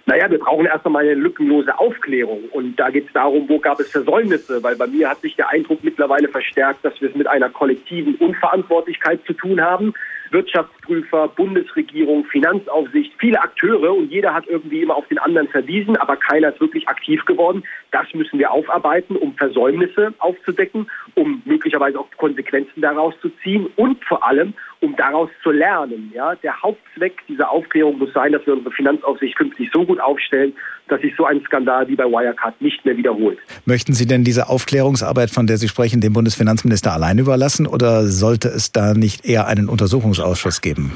Naja, 0.05 0.29
wir 0.29 0.39
brauchen 0.39 0.65
erst 0.65 0.85
einmal 0.85 1.03
eine 1.03 1.13
lückenlose 1.13 1.77
Aufklärung. 1.79 2.43
Und 2.51 2.75
da 2.77 2.89
geht 2.89 3.07
es 3.07 3.13
darum, 3.13 3.47
wo 3.47 3.57
gab 3.59 3.79
es 3.79 3.89
Versäumnisse? 3.89 4.61
Weil 4.61 4.75
bei 4.75 4.87
mir 4.87 5.09
hat 5.09 5.21
sich 5.21 5.35
der 5.37 5.49
Eindruck 5.49 5.81
mittlerweile 5.83 6.27
verstärkt, 6.27 6.83
dass 6.83 6.99
wir 6.99 7.09
es 7.09 7.15
mit 7.15 7.27
einer 7.27 7.49
kollektiven 7.49 8.15
Unverantwortlichkeit 8.15 9.21
zu 9.25 9.33
tun 9.33 9.61
haben. 9.61 9.93
Wirtschaftsprüfer, 10.33 11.27
Bundesregierung, 11.29 12.25
Finanzaufsicht, 12.25 13.13
viele 13.19 13.39
Akteure 13.39 13.93
und 13.93 14.11
jeder 14.11 14.33
hat 14.33 14.47
irgendwie 14.47 14.81
immer 14.81 14.95
auf 14.95 15.07
den 15.07 15.19
anderen 15.19 15.47
verwiesen, 15.47 15.95
aber 15.97 16.17
keiner 16.17 16.51
ist 16.51 16.59
wirklich 16.59 16.87
aktiv 16.89 17.23
geworden. 17.25 17.63
Das 17.91 18.11
müssen 18.13 18.39
wir 18.39 18.51
aufarbeiten, 18.51 19.15
um 19.15 19.35
Versäumnisse 19.35 20.13
aufzudecken, 20.17 20.89
um 21.13 21.43
möglicherweise 21.45 21.99
auch 21.99 22.07
Konsequenzen 22.17 22.81
daraus 22.81 23.13
zu 23.21 23.29
ziehen 23.43 23.67
und 23.75 24.03
vor 24.03 24.25
allem, 24.25 24.55
um 24.83 24.95
daraus 24.97 25.29
zu 25.41 25.51
lernen. 25.51 26.11
Ja, 26.13 26.35
der 26.35 26.61
Hauptzweck 26.61 27.13
dieser 27.27 27.49
Aufklärung 27.49 27.97
muss 27.97 28.13
sein, 28.13 28.33
dass 28.33 28.45
wir 28.45 28.53
unsere 28.53 28.73
Finanzaufsicht 28.75 29.35
künftig 29.37 29.69
so 29.73 29.85
gut 29.85 29.99
aufstellen, 29.99 30.53
dass 30.89 31.01
sich 31.01 31.13
so 31.15 31.25
ein 31.25 31.41
Skandal 31.45 31.87
wie 31.87 31.95
bei 31.95 32.03
Wirecard 32.03 32.61
nicht 32.61 32.83
mehr 32.85 32.97
wiederholt. 32.97 33.39
Möchten 33.65 33.93
Sie 33.93 34.05
denn 34.05 34.23
diese 34.23 34.49
Aufklärungsarbeit, 34.49 35.31
von 35.31 35.47
der 35.47 35.57
Sie 35.57 35.69
sprechen, 35.69 36.01
dem 36.01 36.13
Bundesfinanzminister 36.13 36.91
allein 36.91 37.17
überlassen 37.17 37.65
oder 37.65 38.05
sollte 38.05 38.49
es 38.49 38.73
da 38.73 38.93
nicht 38.93 39.25
eher 39.25 39.47
einen 39.47 39.69
Untersuchungsausschuss 39.69 40.61
geben? 40.61 40.91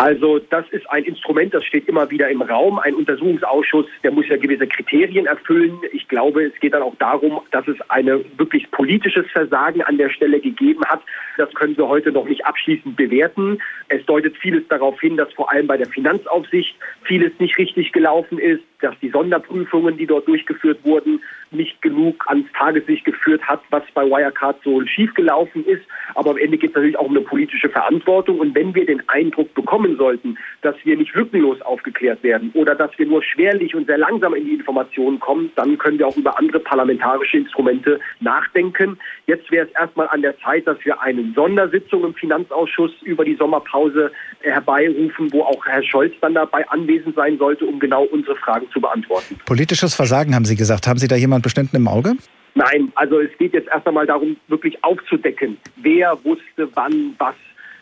Also 0.00 0.38
das 0.38 0.64
ist 0.70 0.88
ein 0.88 1.04
Instrument, 1.04 1.52
das 1.52 1.62
steht 1.62 1.86
immer 1.86 2.10
wieder 2.10 2.30
im 2.30 2.40
Raum. 2.40 2.78
Ein 2.78 2.94
Untersuchungsausschuss, 2.94 3.84
der 4.02 4.10
muss 4.10 4.26
ja 4.28 4.38
gewisse 4.38 4.66
Kriterien 4.66 5.26
erfüllen. 5.26 5.78
Ich 5.92 6.08
glaube, 6.08 6.42
es 6.44 6.58
geht 6.58 6.72
dann 6.72 6.80
auch 6.80 6.94
darum, 6.98 7.42
dass 7.50 7.68
es 7.68 7.76
ein 7.90 8.06
wirklich 8.06 8.70
politisches 8.70 9.26
Versagen 9.30 9.82
an 9.82 9.98
der 9.98 10.08
Stelle 10.08 10.40
gegeben 10.40 10.82
hat. 10.86 11.02
Das 11.36 11.52
können 11.52 11.76
wir 11.76 11.86
heute 11.86 12.12
noch 12.12 12.24
nicht 12.24 12.46
abschließend 12.46 12.96
bewerten. 12.96 13.58
Es 13.88 14.02
deutet 14.06 14.38
vieles 14.38 14.66
darauf 14.68 14.98
hin, 15.02 15.18
dass 15.18 15.30
vor 15.34 15.52
allem 15.52 15.66
bei 15.66 15.76
der 15.76 15.88
Finanzaufsicht 15.88 16.74
vieles 17.02 17.32
nicht 17.38 17.58
richtig 17.58 17.92
gelaufen 17.92 18.38
ist, 18.38 18.62
dass 18.80 18.98
die 19.00 19.10
Sonderprüfungen, 19.10 19.96
die 19.96 20.06
dort 20.06 20.26
durchgeführt 20.28 20.84
wurden, 20.84 21.20
nicht 21.50 21.82
genug 21.82 22.24
ans 22.28 22.46
Tageslicht 22.56 23.04
geführt 23.04 23.42
hat, 23.42 23.60
was 23.70 23.82
bei 23.94 24.04
Wirecard 24.04 24.60
so 24.62 24.84
schiefgelaufen 24.86 25.64
ist. 25.66 25.82
Aber 26.14 26.30
am 26.30 26.38
Ende 26.38 26.58
geht 26.58 26.70
es 26.70 26.76
natürlich 26.76 26.98
auch 26.98 27.06
um 27.06 27.16
eine 27.16 27.24
politische 27.24 27.68
Verantwortung. 27.68 28.38
Und 28.38 28.54
wenn 28.54 28.74
wir 28.74 28.86
den 28.86 29.02
Eindruck 29.08 29.52
bekommen 29.54 29.96
sollten, 29.96 30.38
dass 30.62 30.76
wir 30.84 30.96
nicht 30.96 31.14
lückenlos 31.14 31.60
aufgeklärt 31.62 32.22
werden 32.22 32.50
oder 32.54 32.74
dass 32.74 32.96
wir 32.98 33.06
nur 33.06 33.22
schwerlich 33.22 33.74
und 33.74 33.86
sehr 33.86 33.98
langsam 33.98 34.34
in 34.34 34.44
die 34.44 34.54
Informationen 34.54 35.18
kommen, 35.18 35.50
dann 35.56 35.76
können 35.78 35.98
wir 35.98 36.06
auch 36.06 36.16
über 36.16 36.38
andere 36.38 36.60
parlamentarische 36.60 37.38
Instrumente 37.38 37.98
nachdenken. 38.20 38.98
Jetzt 39.26 39.50
wäre 39.50 39.66
es 39.66 39.72
erstmal 39.72 40.08
an 40.08 40.22
der 40.22 40.38
Zeit, 40.38 40.66
dass 40.66 40.82
wir 40.84 41.00
eine 41.00 41.32
Sondersitzung 41.34 42.04
im 42.04 42.14
Finanzausschuss 42.14 42.92
über 43.02 43.24
die 43.24 43.34
Sommerpause 43.34 44.12
herbeirufen, 44.40 45.32
wo 45.32 45.42
auch 45.42 45.66
Herr 45.66 45.82
Scholz 45.82 46.14
dann 46.20 46.34
dabei 46.34 46.68
anwesend 46.68 47.16
sein 47.16 47.38
sollte, 47.38 47.66
um 47.66 47.78
genau 47.78 48.04
unsere 48.04 48.36
Fragen 48.36 48.69
zu 48.70 48.80
beantworten. 48.80 49.38
Politisches 49.46 49.94
Versagen 49.94 50.34
haben 50.34 50.44
Sie 50.44 50.56
gesagt. 50.56 50.86
Haben 50.86 50.98
Sie 50.98 51.08
da 51.08 51.16
jemand 51.16 51.42
bestimmten 51.42 51.76
im 51.76 51.88
Auge? 51.88 52.14
Nein, 52.54 52.92
also 52.96 53.20
es 53.20 53.30
geht 53.38 53.52
jetzt 53.52 53.68
erst 53.68 53.86
einmal 53.86 54.06
darum, 54.06 54.36
wirklich 54.48 54.82
aufzudecken, 54.82 55.56
wer 55.76 56.18
wusste 56.24 56.68
wann 56.74 57.14
was 57.18 57.34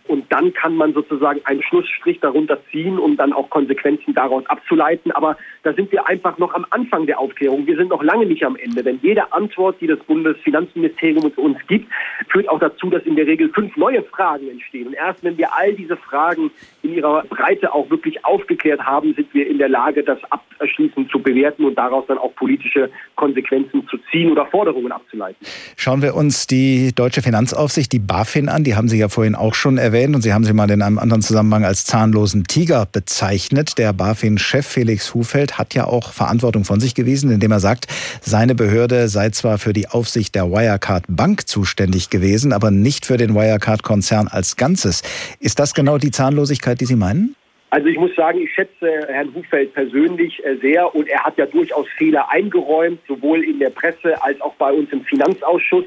und 0.09 0.25
dann 0.33 0.55
kann 0.55 0.75
man 0.75 0.95
sozusagen 0.95 1.41
einen 1.45 1.63
Schlussstrich 1.63 2.19
darunter 2.21 2.59
ziehen, 2.73 2.99
um 2.99 3.17
dann 3.17 3.35
auch 3.35 3.51
Konsequenzen 3.51 4.15
daraus 4.15 4.45
abzuleiten. 4.47 5.13
Aber 5.13 5.37
da 5.63 5.75
sind 5.75 5.93
wir 5.93 6.09
einfach 6.09 6.39
noch 6.39 6.55
am 6.55 6.65
Anfang 6.71 7.07
der 7.07 7.21
Aufklärung. 7.21 7.67
Wir 7.67 7.77
sind 7.77 7.91
noch 7.91 8.03
lange 8.03 8.25
nicht 8.25 8.43
am 8.43 8.57
Ende, 8.57 8.83
denn 8.83 8.99
jede 9.03 9.33
Antwort, 9.35 9.77
die 9.83 9.87
das 9.87 9.99
Bundesfinanzministerium 10.01 11.31
uns 11.37 11.59
gibt, 11.69 11.93
führt 12.29 12.49
auch 12.49 12.59
dazu, 12.59 12.89
dass 12.89 13.03
in 13.05 13.17
der 13.17 13.27
Regel 13.27 13.51
fünf 13.51 13.77
neue 13.77 14.03
Fragen 14.03 14.49
entstehen. 14.49 14.89
Und 14.89 14.95
erst 14.95 15.23
wenn 15.23 15.37
wir 15.37 15.55
all 15.55 15.75
diese 15.75 15.99
Fragen 15.99 16.51
in 16.89 16.95
ihrer 16.95 17.23
Breite 17.29 17.73
auch 17.73 17.91
wirklich 17.91 18.25
aufgeklärt 18.25 18.81
haben, 18.81 19.15
sind 19.15 19.33
wir 19.35 19.49
in 19.49 19.59
der 19.59 19.69
Lage, 19.69 20.03
das 20.03 20.19
abschließend 20.31 21.11
zu 21.11 21.21
bewerten 21.21 21.65
und 21.65 21.77
daraus 21.77 22.05
dann 22.09 22.19
auch 22.19 22.35
politische 22.35 22.91
Konsequenzen 23.15 23.87
zu 23.89 23.99
ziehen 24.11 24.31
oder 24.31 24.47
Forderungen 24.47 24.93
abzuleiten. 24.93 25.47
Schauen 25.77 26.03
wir 26.03 26.15
uns 26.15 26.47
die 26.47 26.93
deutsche 26.95 27.23
Finanzaufsicht, 27.23 27.93
die 27.93 27.99
BaFin, 27.99 28.49
an. 28.49 28.65
Die 28.65 28.75
haben 28.75 28.89
Sie 28.89 28.99
ja 28.99 29.09
vorhin 29.09 29.35
auch 29.35 29.55
schon 29.55 29.79
erwähnt 29.79 30.15
und 30.15 30.23
Sie 30.23 30.33
haben 30.33 30.45
sie 30.45 30.53
mal 30.53 30.71
in 30.71 30.83
einem 30.83 30.99
anderen 30.99 31.23
Zusammenhang 31.23 31.65
als 31.65 31.85
zahnlosen 31.85 32.45
Tiger 32.45 32.87
bezeichnet. 32.91 33.79
Der 33.79 33.93
BaFin-Chef 33.93 34.67
Felix 34.67 35.15
Hufeld 35.15 35.59
hat 35.59 35.75
ja 35.75 35.87
auch 35.87 36.13
Verantwortung 36.13 36.65
von 36.65 36.81
sich 36.81 36.95
gewiesen, 36.95 37.31
indem 37.31 37.53
er 37.53 37.61
sagt, 37.61 37.87
seine 38.21 38.55
Behörde 38.55 39.09
sei 39.09 39.31
zwar 39.31 39.59
für 39.59 39.73
die 39.73 39.89
Aufsicht 39.89 40.35
der 40.35 40.51
Wirecard 40.51 41.05
Bank 41.09 41.49
zuständig 41.49 42.11
gewesen, 42.11 42.53
aber 42.53 42.71
nicht 42.71 43.07
für 43.07 43.17
den 43.17 43.35
Wirecard-Konzern 43.35 44.29
als 44.29 44.57
Ganzes. 44.57 45.03
Ist 45.41 45.59
das 45.59 45.75
genau 45.75 45.99
die 45.99 46.11
Zahnlosigkeit, 46.11 46.78
die 46.81 46.87
Sie 46.87 46.97
meinen? 46.97 47.35
Also 47.71 47.89
ich 47.89 47.99
muss 47.99 48.15
sagen, 48.15 48.41
ich 48.41 48.53
schätze 48.55 49.07
Herrn 49.09 49.35
Hufeld 49.35 49.75
persönlich 49.75 50.43
äh, 50.45 50.57
sehr 50.57 50.95
und 50.95 51.07
er 51.09 51.25
hat 51.25 51.37
ja 51.37 51.45
durchaus 51.45 51.87
Fehler 51.99 52.31
eingeräumt, 52.31 53.01
sowohl 53.07 53.45
in 53.45 53.59
der 53.59 53.71
Presse 53.71 54.23
als 54.23 54.41
auch 54.41 54.55
bei 54.55 54.73
uns 54.73 54.91
im 54.91 55.03
Finanzausschuss. 55.03 55.85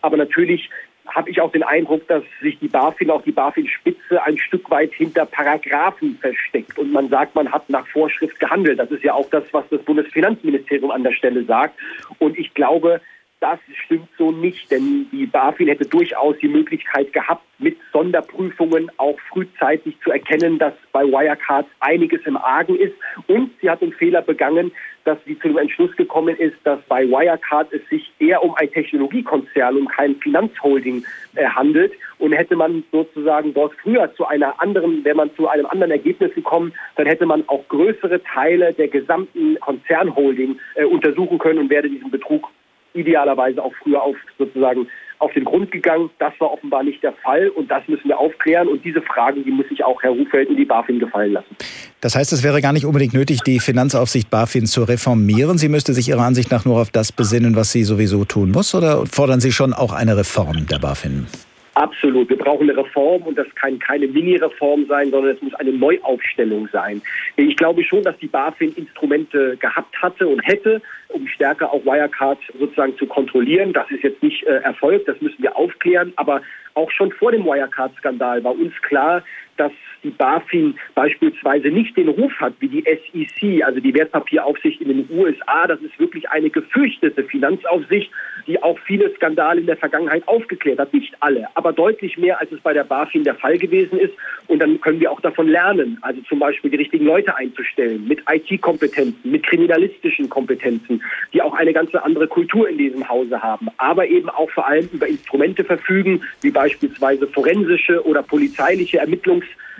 Aber 0.00 0.16
natürlich 0.16 0.70
habe 1.06 1.30
ich 1.30 1.40
auch 1.40 1.52
den 1.52 1.62
Eindruck, 1.62 2.06
dass 2.08 2.22
sich 2.40 2.58
die 2.60 2.68
BaFin, 2.68 3.10
auch 3.10 3.22
die 3.22 3.32
BaFin-Spitze, 3.32 4.22
ein 4.22 4.38
Stück 4.38 4.70
weit 4.70 4.92
hinter 4.94 5.26
Paragraphen 5.26 6.16
versteckt 6.20 6.78
und 6.78 6.92
man 6.92 7.08
sagt, 7.08 7.34
man 7.34 7.50
hat 7.50 7.68
nach 7.68 7.86
Vorschrift 7.88 8.38
gehandelt. 8.40 8.78
Das 8.78 8.90
ist 8.90 9.02
ja 9.02 9.14
auch 9.14 9.28
das, 9.30 9.44
was 9.52 9.64
das 9.70 9.82
Bundesfinanzministerium 9.82 10.90
an 10.90 11.02
der 11.02 11.12
Stelle 11.12 11.44
sagt. 11.44 11.78
Und 12.20 12.38
ich 12.38 12.54
glaube, 12.54 13.00
das 13.40 13.58
stimmt 13.84 14.08
so 14.16 14.32
nicht, 14.32 14.70
denn 14.70 15.06
die 15.12 15.26
BaFin 15.26 15.68
hätte 15.68 15.84
durchaus 15.84 16.34
die 16.38 16.48
Möglichkeit 16.48 17.12
gehabt, 17.12 17.44
mit 17.58 17.76
Sonderprüfungen 17.92 18.90
auch 18.96 19.18
frühzeitig 19.30 19.96
zu 20.02 20.10
erkennen, 20.10 20.58
dass 20.58 20.72
bei 20.92 21.04
Wirecard 21.04 21.66
einiges 21.80 22.22
im 22.24 22.36
Argen 22.36 22.74
ist. 22.76 22.94
Und 23.26 23.50
sie 23.60 23.68
hat 23.68 23.82
den 23.82 23.92
Fehler 23.92 24.22
begangen, 24.22 24.72
dass 25.04 25.18
sie 25.26 25.38
zu 25.38 25.48
dem 25.48 25.58
Entschluss 25.58 25.94
gekommen 25.96 26.36
ist, 26.36 26.56
dass 26.64 26.80
bei 26.88 27.06
Wirecard 27.06 27.70
es 27.72 27.86
sich 27.90 28.10
eher 28.18 28.42
um 28.42 28.54
ein 28.54 28.70
Technologiekonzern, 28.70 29.76
um 29.76 29.88
kein 29.88 30.16
Finanzholding 30.16 31.04
äh, 31.34 31.44
handelt. 31.44 31.92
Und 32.18 32.32
hätte 32.32 32.56
man 32.56 32.82
sozusagen 32.90 33.52
dort 33.52 33.74
früher 33.74 34.10
zu 34.14 34.26
einer 34.26 34.60
anderen, 34.62 35.04
wäre 35.04 35.16
man 35.16 35.34
zu 35.36 35.48
einem 35.48 35.66
anderen 35.66 35.90
Ergebnis 35.90 36.34
gekommen, 36.34 36.72
dann 36.96 37.06
hätte 37.06 37.26
man 37.26 37.46
auch 37.48 37.68
größere 37.68 38.22
Teile 38.22 38.72
der 38.72 38.88
gesamten 38.88 39.60
Konzernholding 39.60 40.58
äh, 40.76 40.84
untersuchen 40.84 41.38
können 41.38 41.58
und 41.58 41.70
wäre 41.70 41.88
diesem 41.88 42.10
Betrug 42.10 42.48
idealerweise 42.94 43.62
auch 43.62 43.72
früher 43.82 44.02
auf 44.02 44.16
sozusagen 44.38 44.86
auf 45.18 45.32
den 45.32 45.44
Grund 45.44 45.70
gegangen. 45.70 46.10
Das 46.18 46.32
war 46.38 46.52
offenbar 46.52 46.82
nicht 46.82 47.02
der 47.02 47.12
Fall 47.12 47.48
und 47.48 47.70
das 47.70 47.86
müssen 47.88 48.08
wir 48.08 48.18
aufklären. 48.18 48.68
Und 48.68 48.84
diese 48.84 49.00
Fragen, 49.02 49.44
die 49.44 49.50
muss 49.50 49.68
sich 49.68 49.84
auch 49.84 50.02
Herr 50.02 50.12
Hufeld 50.12 50.48
in 50.48 50.56
die 50.56 50.64
BaFin 50.64 50.98
gefallen 50.98 51.32
lassen. 51.32 51.56
Das 52.00 52.14
heißt, 52.14 52.32
es 52.32 52.42
wäre 52.42 52.60
gar 52.60 52.72
nicht 52.72 52.84
unbedingt 52.84 53.14
nötig, 53.14 53.40
die 53.40 53.60
Finanzaufsicht 53.60 54.30
BaFin 54.30 54.66
zu 54.66 54.84
reformieren. 54.84 55.56
Sie 55.56 55.68
müsste 55.68 55.94
sich 55.94 56.08
Ihrer 56.08 56.22
Ansicht 56.22 56.50
nach 56.50 56.64
nur 56.64 56.80
auf 56.80 56.90
das 56.90 57.12
besinnen, 57.12 57.56
was 57.56 57.72
sie 57.72 57.84
sowieso 57.84 58.24
tun 58.24 58.50
muss? 58.50 58.74
Oder 58.74 59.06
fordern 59.06 59.40
Sie 59.40 59.52
schon 59.52 59.72
auch 59.72 59.92
eine 59.92 60.16
Reform 60.16 60.66
der 60.66 60.78
BaFin? 60.78 61.26
Absolut. 61.74 62.28
Wir 62.28 62.38
brauchen 62.38 62.70
eine 62.70 62.78
Reform 62.78 63.22
und 63.22 63.36
das 63.36 63.52
kann 63.56 63.78
keine 63.80 64.06
Mini-Reform 64.06 64.86
sein, 64.86 65.10
sondern 65.10 65.34
es 65.34 65.42
muss 65.42 65.54
eine 65.54 65.72
Neuaufstellung 65.72 66.68
sein. 66.72 67.02
Ich 67.36 67.56
glaube 67.56 67.82
schon, 67.82 68.04
dass 68.04 68.16
die 68.18 68.28
BaFin 68.28 68.72
Instrumente 68.76 69.56
gehabt 69.56 70.00
hatte 70.00 70.28
und 70.28 70.40
hätte, 70.40 70.80
um 71.08 71.26
stärker 71.26 71.72
auch 71.72 71.84
Wirecard 71.84 72.38
sozusagen 72.58 72.96
zu 72.96 73.06
kontrollieren. 73.06 73.72
Das 73.72 73.90
ist 73.90 74.04
jetzt 74.04 74.22
nicht 74.22 74.44
äh, 74.44 74.58
erfolgt, 74.58 75.08
das 75.08 75.20
müssen 75.20 75.42
wir 75.42 75.56
aufklären. 75.56 76.12
Aber 76.14 76.42
auch 76.74 76.90
schon 76.92 77.10
vor 77.10 77.32
dem 77.32 77.44
Wirecard-Skandal 77.44 78.44
war 78.44 78.52
uns 78.52 78.74
klar, 78.82 79.24
dass 79.56 79.72
die 80.04 80.10
BaFin 80.10 80.74
beispielsweise 80.94 81.68
nicht 81.68 81.96
den 81.96 82.08
Ruf 82.08 82.32
hat 82.38 82.54
wie 82.60 82.68
die 82.68 82.84
SEC, 82.84 83.64
also 83.64 83.80
die 83.80 83.94
Wertpapieraufsicht 83.94 84.80
in 84.80 84.88
den 84.88 85.08
USA. 85.10 85.66
Das 85.66 85.80
ist 85.80 85.98
wirklich 85.98 86.28
eine 86.30 86.50
gefürchtete 86.50 87.24
Finanzaufsicht, 87.24 88.10
die 88.46 88.62
auch 88.62 88.78
viele 88.80 89.12
Skandale 89.14 89.60
in 89.60 89.66
der 89.66 89.76
Vergangenheit 89.76 90.26
aufgeklärt 90.28 90.78
hat. 90.78 90.92
Nicht 90.92 91.14
alle, 91.20 91.48
aber 91.54 91.72
deutlich 91.72 92.18
mehr, 92.18 92.38
als 92.40 92.52
es 92.52 92.60
bei 92.60 92.72
der 92.72 92.84
BaFin 92.84 93.24
der 93.24 93.34
Fall 93.34 93.58
gewesen 93.58 93.98
ist. 93.98 94.12
Und 94.46 94.60
dann 94.60 94.80
können 94.80 95.00
wir 95.00 95.10
auch 95.10 95.20
davon 95.20 95.48
lernen, 95.48 95.98
also 96.02 96.20
zum 96.28 96.38
Beispiel 96.38 96.70
die 96.70 96.76
richtigen 96.76 97.06
Leute 97.06 97.34
einzustellen, 97.36 98.06
mit 98.06 98.22
IT-Kompetenzen, 98.30 99.30
mit 99.30 99.42
kriminalistischen 99.42 100.28
Kompetenzen, 100.28 101.02
die 101.32 101.40
auch 101.40 101.54
eine 101.54 101.72
ganz 101.72 101.94
andere 101.94 102.28
Kultur 102.28 102.68
in 102.68 102.76
diesem 102.76 103.08
Hause 103.08 103.42
haben, 103.42 103.68
aber 103.78 104.06
eben 104.06 104.28
auch 104.28 104.50
vor 104.50 104.66
allem 104.66 104.88
über 104.92 105.06
Instrumente 105.06 105.64
verfügen, 105.64 106.22
wie 106.42 106.50
beispielsweise 106.50 107.26
forensische 107.28 108.04
oder 108.04 108.22
polizeiliche 108.22 109.00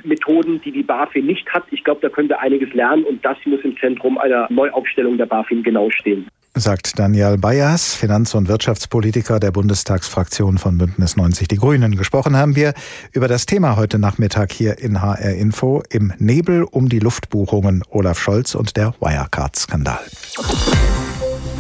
Ermittlungsmethoden, 0.03 0.61
die 0.63 0.73
die 0.73 0.83
BaFin 0.83 1.27
nicht 1.27 1.49
hat. 1.53 1.65
Ich 1.71 1.85
glaube, 1.85 2.01
da 2.01 2.09
können 2.09 2.29
wir 2.29 2.41
einiges 2.41 2.73
lernen 2.75 3.05
und 3.05 3.25
das 3.25 3.37
muss 3.45 3.61
im 3.63 3.77
Zentrum 3.79 4.19
einer 4.19 4.47
Neuaufstellung 4.51 5.17
der 5.17 5.27
BaFin 5.27 5.63
genau 5.63 5.91
stehen 5.91 6.27
sagt 6.57 7.01
Daniel 7.01 7.37
Bayers, 7.37 7.97
Finanz- 7.97 8.33
und 8.33 8.47
Wirtschaftspolitiker 8.47 9.41
der 9.41 9.51
Bundestagsfraktion 9.51 10.59
von 10.59 10.79
Bündnis 10.79 11.17
90 11.17 11.49
Die 11.49 11.57
Grünen. 11.57 11.97
Gesprochen 11.97 12.37
haben 12.37 12.55
wir 12.55 12.75
über 13.11 13.27
das 13.27 13.47
Thema 13.47 13.75
heute 13.75 13.99
Nachmittag 13.99 14.53
hier 14.53 14.79
in 14.79 15.03
HR 15.03 15.35
Info 15.35 15.83
im 15.91 16.13
Nebel 16.19 16.63
um 16.63 16.89
die 16.89 17.01
Luftbuchungen 17.01 17.83
Olaf 17.91 18.21
Scholz 18.21 18.55
und 18.55 18.77
der 18.77 18.95
Wirecard-Skandal. 19.01 19.99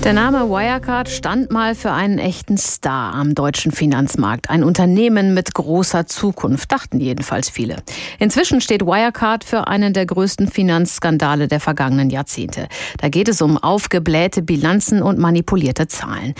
Der 0.04 0.12
Name 0.12 0.50
Wirecard 0.50 1.08
stand 1.08 1.50
mal 1.50 1.74
für 1.74 1.90
einen 1.90 2.18
echten 2.18 2.58
Star 2.58 3.14
am 3.14 3.34
deutschen 3.34 3.72
Finanzmarkt. 3.72 4.50
Ein 4.50 4.62
Unternehmen 4.62 5.32
mit 5.32 5.54
großer 5.54 6.06
Zukunft, 6.06 6.70
dachten 6.72 7.00
jedenfalls 7.00 7.48
viele. 7.48 7.76
Inzwischen 8.18 8.60
steht 8.60 8.82
Wirecard 8.82 9.44
für 9.44 9.66
einen 9.66 9.94
der 9.94 10.04
größten 10.04 10.46
Finanzskandale 10.48 11.48
der 11.48 11.58
vergangenen 11.58 12.10
Jahrzehnte. 12.10 12.68
Da 12.98 13.08
geht 13.08 13.30
es 13.30 13.40
um 13.40 13.56
aufgeblähte 13.56 14.42
Bilanzen 14.42 15.00
und 15.00 15.18
manipulierte 15.18 15.88
Zahlen. 15.88 16.34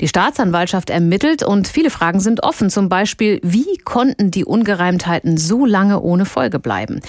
Die 0.00 0.06
Staatsanwaltschaft 0.06 0.88
ermittelt 0.88 1.42
und 1.42 1.66
viele 1.66 1.90
Fragen 1.90 2.20
sind 2.20 2.44
offen. 2.44 2.70
Zum 2.70 2.88
Beispiel, 2.88 3.40
wie 3.42 3.78
konnten 3.84 4.30
die 4.30 4.44
Ungereimtheiten 4.44 5.38
so 5.38 5.66
lange 5.66 6.00
ohne 6.02 6.24
Folge 6.24 6.60
bleiben? 6.60 7.00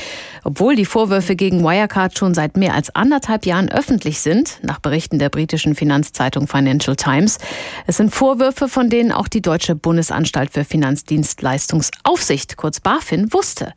Obwohl 0.43 0.76
die 0.76 0.86
Vorwürfe 0.86 1.36
gegen 1.36 1.63
Wirecard 1.63 2.17
schon 2.17 2.34
seit 2.34 2.58
mehr 2.58 2.74
als 2.74 2.95
anderthalb 2.95 3.45
Jahren 3.45 3.69
öffentlich 3.69 4.22
sind, 4.22 4.58
nach 4.63 4.80
Berichten 4.80 5.19
der 5.19 5.30
britischen 5.30 5.76
Finanz 5.76 5.99
Finanzzeitung 6.00 6.48
Financial 6.48 6.96
Times. 6.96 7.38
Es 7.86 7.98
sind 7.98 8.14
Vorwürfe, 8.14 8.70
von 8.70 8.90
denen 8.90 9.12
auch 9.12 9.28
die 9.28 9.42
Deutsche 9.42 9.76
Bundesanstalt 9.76 10.52
für 10.52 10.64
Finanzdienstleistungsaufsicht, 10.64 12.56
kurz 12.56 12.80
BaFin, 12.80 13.34
wusste. 13.34 13.74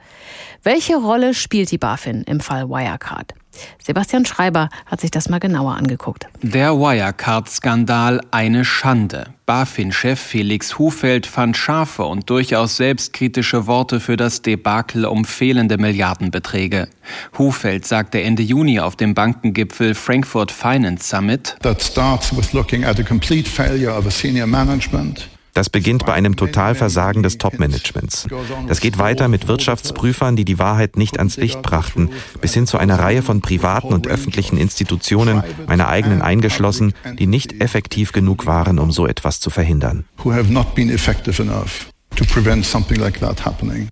Welche 0.63 0.97
Rolle 0.97 1.35
spielt 1.35 1.71
die 1.73 1.79
BaFin 1.79 2.23
im 2.23 2.41
Fall 2.41 2.69
Wirecard? 2.69 3.35
Sebastian 3.83 4.25
Schreiber 4.25 4.69
hat 4.87 5.01
sich 5.01 5.11
das 5.11 5.29
mal 5.29 5.41
genauer 5.41 5.75
angeguckt. 5.75 6.27
Der 6.43 6.73
Wirecard-Skandal 6.73 8.21
eine 8.31 8.65
Schande. 8.65 9.35
BaFin-Chef 9.47 10.19
Felix 10.19 10.79
Hufeld 10.79 11.27
fand 11.27 11.57
scharfe 11.57 12.05
und 12.05 12.31
durchaus 12.31 12.77
selbstkritische 12.77 13.67
Worte 13.67 14.01
für 14.01 14.17
das 14.17 14.43
Debakel 14.43 15.05
um 15.05 15.25
fehlende 15.25 15.79
Milliardenbeträge. 15.79 16.89
Hufeld 17.37 17.87
sagte 17.87 18.23
Ende 18.23 18.43
Juni 18.43 18.81
auf 18.81 18.97
dem 18.97 19.15
Bankengipfel 19.15 19.95
Frankfurt 19.95 20.53
Finance 20.53 21.09
Summit, 21.09 21.57
That 21.63 21.83
starts 21.83 22.35
with 22.37 22.53
looking 22.53 22.85
at 22.85 22.99
a 22.99 23.03
complete 23.03 23.49
failure 23.49 23.97
of 23.97 24.07
a 24.07 24.11
senior 24.11 24.47
management 24.47 25.29
das 25.55 25.69
beginnt 25.69 26.07
bei 26.07 26.15
einem 26.15 26.37
Totalversagen 26.37 27.23
des 27.23 27.39
Top-Managements. 27.39 28.27
Das 28.69 28.81
geht 28.81 28.99
weiter 28.99 29.29
mit 29.29 29.49
Wirtschaftsprüfern, 29.49 30.37
die 30.37 30.45
die 30.45 30.59
Wahrheit 30.59 30.97
nicht 30.97 31.19
ans 31.19 31.37
Licht 31.37 31.63
brachten, 31.63 32.11
bis 32.41 32.55
hin 32.55 32.67
zu 32.67 32.79
einer 32.79 32.99
Reihe 32.99 33.23
von 33.23 33.41
privaten 33.41 33.93
und 33.93 34.07
öffentlichen 34.07 34.57
Institutionen, 34.57 35.43
meiner 35.67 35.89
eigenen 35.89 36.23
eingeschlossen, 36.23 36.95
die 37.19 37.27
nicht 37.27 37.61
effektiv 37.61 38.13
genug 38.13 38.47
waren, 38.47 38.79
um 38.79 38.93
so 38.93 39.07
etwas 39.07 39.41
zu 39.41 39.51
verhindern. 39.51 40.05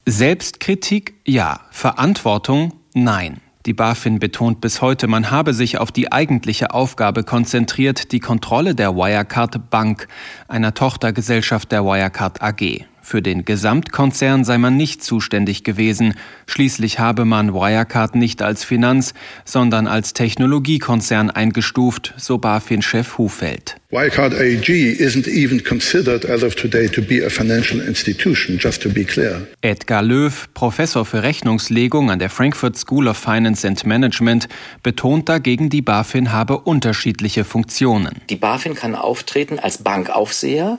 Selbstkritik 0.07 1.15
ja, 1.27 1.61
Verantwortung 1.71 2.75
nein. 2.95 3.41
Die 3.67 3.75
BaFin 3.75 4.19
betont 4.19 4.63
bis 4.63 4.81
heute, 4.81 5.07
man 5.07 5.31
habe 5.31 5.53
sich 5.53 5.77
auf 5.77 5.93
die 5.93 6.11
eigentliche 6.11 6.73
Aufgabe 6.73 7.25
konzentriert, 7.25 8.11
die 8.13 8.21
Kontrolle 8.21 8.75
der 8.75 8.97
Wirecard 8.97 9.69
Bank, 9.69 10.09
einer 10.49 10.73
Tochtergesellschaft 10.73 11.71
der 11.71 11.85
Wirecard 11.85 12.41
AG. 12.41 12.87
Für 13.11 13.23
den 13.23 13.45
Gesamtkonzern 13.45 14.45
sei 14.45 14.57
man 14.57 14.77
nicht 14.77 15.03
zuständig 15.03 15.65
gewesen. 15.65 16.15
Schließlich 16.47 17.01
habe 17.01 17.25
man 17.25 17.53
Wirecard 17.53 18.15
nicht 18.15 18.41
als 18.41 18.63
Finanz, 18.63 19.15
sondern 19.45 19.89
als 19.89 20.13
Technologiekonzern 20.13 21.29
eingestuft, 21.29 22.15
so 22.17 22.39
BaFin-Chef 22.39 23.19
Hufeld. 23.19 23.81
Wirecard 23.91 24.33
AG 24.35 24.69
isn't 24.69 25.27
even 25.27 25.65
considered 25.65 26.25
as 26.25 26.45
of 26.45 26.55
today 26.55 26.89
to 26.89 27.03
be 27.03 27.27
a 27.27 27.29
financial 27.29 27.81
institution, 27.81 28.61
just 28.63 28.81
to 28.81 28.89
be 28.89 29.03
clear. 29.03 29.45
Edgar 29.61 30.03
Löw, 30.03 30.49
Professor 30.55 31.05
für 31.05 31.25
Rechnungslegung 31.25 32.13
an 32.13 32.21
der 32.21 32.31
Frankfurt 32.31 32.79
School 32.79 33.09
of 33.09 33.17
Finance 33.17 33.67
and 33.67 33.85
Management, 33.85 34.49
betont 34.85 35.29
dagegen, 35.29 35.69
die 35.69 35.83
BaFin 35.83 36.31
habe 36.31 36.61
unterschiedliche 36.61 37.43
Funktionen. 37.43 38.21
Die 38.31 38.37
BaFin 38.37 38.77
kann 38.77 38.95
auftreten 38.95 39.59
als 39.59 39.79
Bankaufseher, 39.79 40.79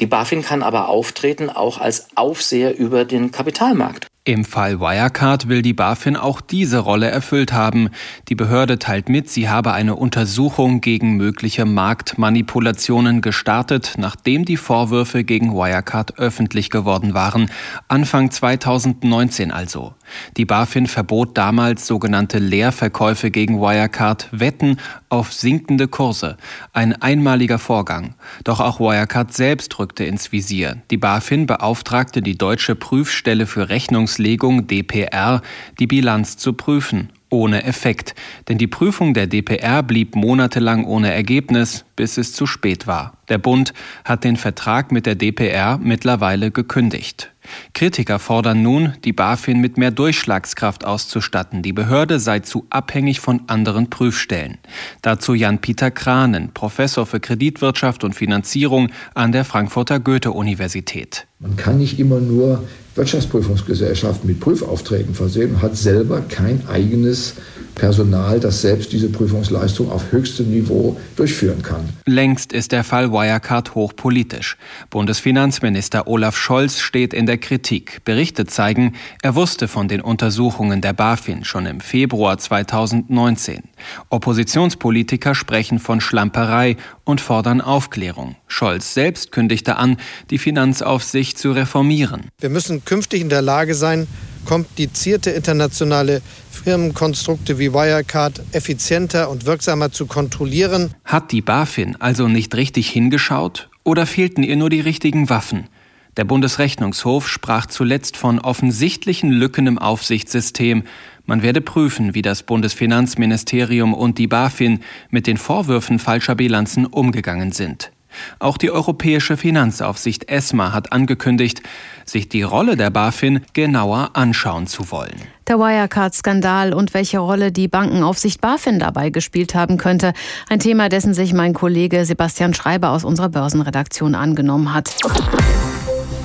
die 0.00 0.06
BaFin 0.06 0.42
kann 0.42 0.62
aber 0.62 0.88
auftreten 0.88 1.50
auch 1.50 1.78
als 1.78 2.08
Aufseher 2.14 2.78
über 2.78 3.04
den 3.04 3.30
Kapitalmarkt. 3.32 4.06
Im 4.28 4.44
Fall 4.44 4.78
Wirecard 4.78 5.48
will 5.48 5.62
die 5.62 5.72
BaFin 5.72 6.14
auch 6.14 6.42
diese 6.42 6.80
Rolle 6.80 7.08
erfüllt 7.08 7.54
haben. 7.54 7.88
Die 8.28 8.34
Behörde 8.34 8.78
teilt 8.78 9.08
mit, 9.08 9.30
sie 9.30 9.48
habe 9.48 9.72
eine 9.72 9.96
Untersuchung 9.96 10.82
gegen 10.82 11.16
mögliche 11.16 11.64
Marktmanipulationen 11.64 13.22
gestartet, 13.22 13.94
nachdem 13.96 14.44
die 14.44 14.58
Vorwürfe 14.58 15.24
gegen 15.24 15.54
Wirecard 15.54 16.18
öffentlich 16.18 16.68
geworden 16.68 17.14
waren. 17.14 17.50
Anfang 17.88 18.30
2019 18.30 19.50
also. 19.50 19.94
Die 20.36 20.44
BaFin 20.44 20.86
verbot 20.86 21.36
damals 21.36 21.86
sogenannte 21.86 22.38
Leerverkäufe 22.38 23.30
gegen 23.30 23.60
Wirecard, 23.60 24.28
Wetten 24.32 24.78
auf 25.08 25.32
sinkende 25.32 25.88
Kurse. 25.88 26.36
Ein 26.72 27.00
einmaliger 27.00 27.58
Vorgang. 27.58 28.14
Doch 28.44 28.60
auch 28.60 28.80
Wirecard 28.80 29.32
selbst 29.32 29.78
rückte 29.78 30.04
ins 30.04 30.32
Visier. 30.32 30.78
Die 30.90 30.96
BaFin 30.96 31.46
beauftragte 31.46 32.22
die 32.22 32.38
deutsche 32.38 32.74
Prüfstelle 32.74 33.46
für 33.46 33.68
Rechnungslegung 33.68 34.66
DPR, 34.66 35.42
die 35.78 35.86
Bilanz 35.86 36.36
zu 36.36 36.52
prüfen 36.52 37.10
ohne 37.30 37.64
Effekt, 37.64 38.14
denn 38.48 38.58
die 38.58 38.66
Prüfung 38.66 39.14
der 39.14 39.26
DPR 39.26 39.82
blieb 39.82 40.14
monatelang 40.14 40.84
ohne 40.84 41.12
Ergebnis, 41.12 41.84
bis 41.96 42.18
es 42.18 42.32
zu 42.32 42.46
spät 42.46 42.86
war. 42.86 43.18
Der 43.28 43.38
Bund 43.38 43.72
hat 44.04 44.24
den 44.24 44.36
Vertrag 44.36 44.92
mit 44.92 45.06
der 45.06 45.14
DPR 45.14 45.78
mittlerweile 45.78 46.50
gekündigt. 46.50 47.30
Kritiker 47.74 48.18
fordern 48.18 48.62
nun, 48.62 48.94
die 49.04 49.12
BaFin 49.12 49.60
mit 49.60 49.78
mehr 49.78 49.90
Durchschlagskraft 49.90 50.84
auszustatten. 50.84 51.62
Die 51.62 51.72
Behörde 51.72 52.20
sei 52.20 52.40
zu 52.40 52.66
abhängig 52.70 53.20
von 53.20 53.42
anderen 53.46 53.90
Prüfstellen. 53.90 54.58
Dazu 55.02 55.34
Jan-Peter 55.34 55.90
Kranen, 55.90 56.52
Professor 56.52 57.06
für 57.06 57.20
Kreditwirtschaft 57.20 58.04
und 58.04 58.14
Finanzierung 58.14 58.90
an 59.14 59.32
der 59.32 59.44
Frankfurter 59.44 60.00
Goethe-Universität. 60.00 61.26
Man 61.38 61.56
kann 61.56 61.78
nicht 61.78 61.98
immer 61.98 62.20
nur 62.20 62.64
Wirtschaftsprüfungsgesellschaften 62.98 64.28
mit 64.28 64.40
Prüfaufträgen 64.40 65.14
versehen 65.14 65.54
und 65.54 65.62
hat 65.62 65.76
selber 65.76 66.20
kein 66.20 66.66
eigenes 66.68 67.34
Personal, 67.78 68.40
das 68.40 68.60
selbst 68.60 68.92
diese 68.92 69.08
Prüfungsleistung 69.08 69.90
auf 69.90 70.12
höchstem 70.12 70.50
Niveau 70.50 71.00
durchführen 71.16 71.62
kann. 71.62 71.88
Längst 72.04 72.52
ist 72.52 72.72
der 72.72 72.84
Fall 72.84 73.10
Wirecard 73.10 73.74
hochpolitisch. 73.74 74.58
Bundesfinanzminister 74.90 76.06
Olaf 76.06 76.36
Scholz 76.36 76.80
steht 76.80 77.14
in 77.14 77.24
der 77.24 77.38
Kritik. 77.38 78.04
Berichte 78.04 78.44
zeigen, 78.44 78.94
er 79.22 79.34
wusste 79.34 79.68
von 79.68 79.88
den 79.88 80.02
Untersuchungen 80.02 80.82
der 80.82 80.92
BaFin 80.92 81.44
schon 81.44 81.64
im 81.64 81.80
Februar 81.80 82.36
2019. 82.36 83.62
Oppositionspolitiker 84.10 85.34
sprechen 85.34 85.78
von 85.78 86.02
Schlamperei 86.02 86.76
und 87.04 87.20
fordern 87.20 87.60
Aufklärung. 87.60 88.36
Scholz 88.48 88.92
selbst 88.92 89.32
kündigte 89.32 89.76
an, 89.76 89.96
die 90.30 90.38
Finanzaufsicht 90.38 91.38
zu 91.38 91.52
reformieren. 91.52 92.26
Wir 92.40 92.50
müssen 92.50 92.84
künftig 92.84 93.20
in 93.22 93.28
der 93.28 93.42
Lage 93.42 93.74
sein, 93.74 94.06
komplizierte 94.48 95.28
internationale 95.28 96.22
Firmenkonstrukte 96.50 97.58
wie 97.58 97.74
Wirecard 97.74 98.40
effizienter 98.52 99.28
und 99.28 99.44
wirksamer 99.44 99.92
zu 99.92 100.06
kontrollieren. 100.06 100.94
Hat 101.04 101.32
die 101.32 101.42
BaFin 101.42 101.96
also 101.96 102.28
nicht 102.28 102.54
richtig 102.54 102.88
hingeschaut 102.88 103.68
oder 103.84 104.06
fehlten 104.06 104.42
ihr 104.42 104.56
nur 104.56 104.70
die 104.70 104.80
richtigen 104.80 105.28
Waffen? 105.28 105.68
Der 106.16 106.24
Bundesrechnungshof 106.24 107.28
sprach 107.28 107.66
zuletzt 107.66 108.16
von 108.16 108.38
offensichtlichen 108.38 109.30
Lücken 109.30 109.66
im 109.66 109.78
Aufsichtssystem. 109.78 110.84
Man 111.26 111.42
werde 111.42 111.60
prüfen, 111.60 112.14
wie 112.14 112.22
das 112.22 112.42
Bundesfinanzministerium 112.42 113.92
und 113.92 114.16
die 114.16 114.28
BaFin 114.28 114.80
mit 115.10 115.26
den 115.26 115.36
Vorwürfen 115.36 115.98
falscher 115.98 116.34
Bilanzen 116.34 116.86
umgegangen 116.86 117.52
sind. 117.52 117.92
Auch 118.38 118.58
die 118.58 118.70
Europäische 118.70 119.36
Finanzaufsicht 119.36 120.28
ESMA 120.28 120.72
hat 120.72 120.92
angekündigt, 120.92 121.62
sich 122.04 122.28
die 122.28 122.42
Rolle 122.42 122.76
der 122.76 122.90
BaFin 122.90 123.40
genauer 123.52 124.10
anschauen 124.14 124.66
zu 124.66 124.90
wollen. 124.90 125.16
Der 125.46 125.58
Wirecard-Skandal 125.58 126.74
und 126.74 126.94
welche 126.94 127.18
Rolle 127.18 127.52
die 127.52 127.68
Bankenaufsicht 127.68 128.40
BaFin 128.40 128.78
dabei 128.78 129.10
gespielt 129.10 129.54
haben 129.54 129.78
könnte. 129.78 130.12
Ein 130.48 130.60
Thema, 130.60 130.88
dessen 130.88 131.14
sich 131.14 131.32
mein 131.32 131.54
Kollege 131.54 132.04
Sebastian 132.04 132.54
Schreiber 132.54 132.90
aus 132.90 133.04
unserer 133.04 133.30
Börsenredaktion 133.30 134.14
angenommen 134.14 134.74
hat. 134.74 134.94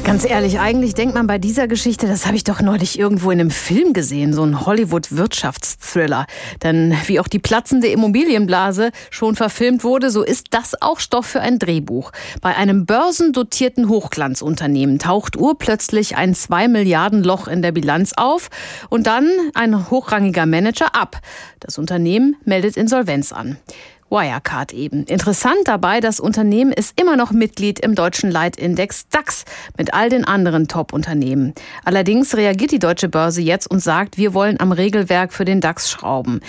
Ganz 0.03 0.25
ehrlich, 0.25 0.59
eigentlich 0.59 0.95
denkt 0.95 1.15
man 1.15 1.27
bei 1.27 1.37
dieser 1.37 1.67
Geschichte, 1.69 2.07
das 2.07 2.25
habe 2.25 2.35
ich 2.35 2.43
doch 2.43 2.61
neulich 2.61 2.99
irgendwo 2.99 3.31
in 3.31 3.39
einem 3.39 3.49
Film 3.49 3.93
gesehen, 3.93 4.33
so 4.33 4.43
ein 4.43 4.65
Hollywood-Wirtschaftsthriller. 4.65 6.25
Denn 6.61 6.93
wie 7.05 7.21
auch 7.21 7.29
die 7.29 7.39
platzende 7.39 7.87
Immobilienblase 7.87 8.91
schon 9.09 9.37
verfilmt 9.37 9.85
wurde, 9.85 10.11
so 10.11 10.21
ist 10.21 10.47
das 10.51 10.79
auch 10.81 10.99
Stoff 10.99 11.25
für 11.25 11.39
ein 11.39 11.57
Drehbuch. 11.57 12.11
Bei 12.41 12.53
einem 12.55 12.85
börsendotierten 12.85 13.87
Hochglanzunternehmen 13.87 14.99
taucht 14.99 15.37
urplötzlich 15.37 16.17
ein 16.17 16.35
2 16.35 16.67
Milliarden 16.67 17.23
Loch 17.23 17.47
in 17.47 17.61
der 17.61 17.71
Bilanz 17.71 18.11
auf 18.17 18.49
und 18.89 19.07
dann 19.07 19.29
ein 19.53 19.89
hochrangiger 19.89 20.45
Manager 20.45 20.93
ab. 20.95 21.21
Das 21.61 21.77
Unternehmen 21.77 22.35
meldet 22.43 22.75
Insolvenz 22.75 23.31
an. 23.31 23.57
Wirecard 24.09 24.73
eben. 24.73 25.03
Interessant 25.05 25.59
dabei, 25.65 25.99
das 25.99 26.19
Unternehmen 26.19 26.71
ist 26.71 26.99
immer 26.99 27.15
noch 27.15 27.31
Mitglied 27.31 27.79
im 27.79 27.95
deutschen 27.95 28.31
Leitindex 28.31 29.07
DAX 29.09 29.45
mit 29.77 29.93
all 29.93 30.09
den 30.09 30.25
anderen 30.25 30.67
Top-Unternehmen. 30.67 31.53
Allerdings 31.83 32.35
reagiert 32.35 32.71
die 32.71 32.79
deutsche 32.79 33.09
Börse 33.09 33.41
jetzt 33.41 33.69
und 33.69 33.79
sagt, 33.79 34.17
wir 34.17 34.33
wollen 34.33 34.59
am 34.59 34.71
Regelwerk 34.71 35.33
für 35.33 35.45
den 35.45 35.61
DAX 35.61 35.89
schrauben. 35.89 36.41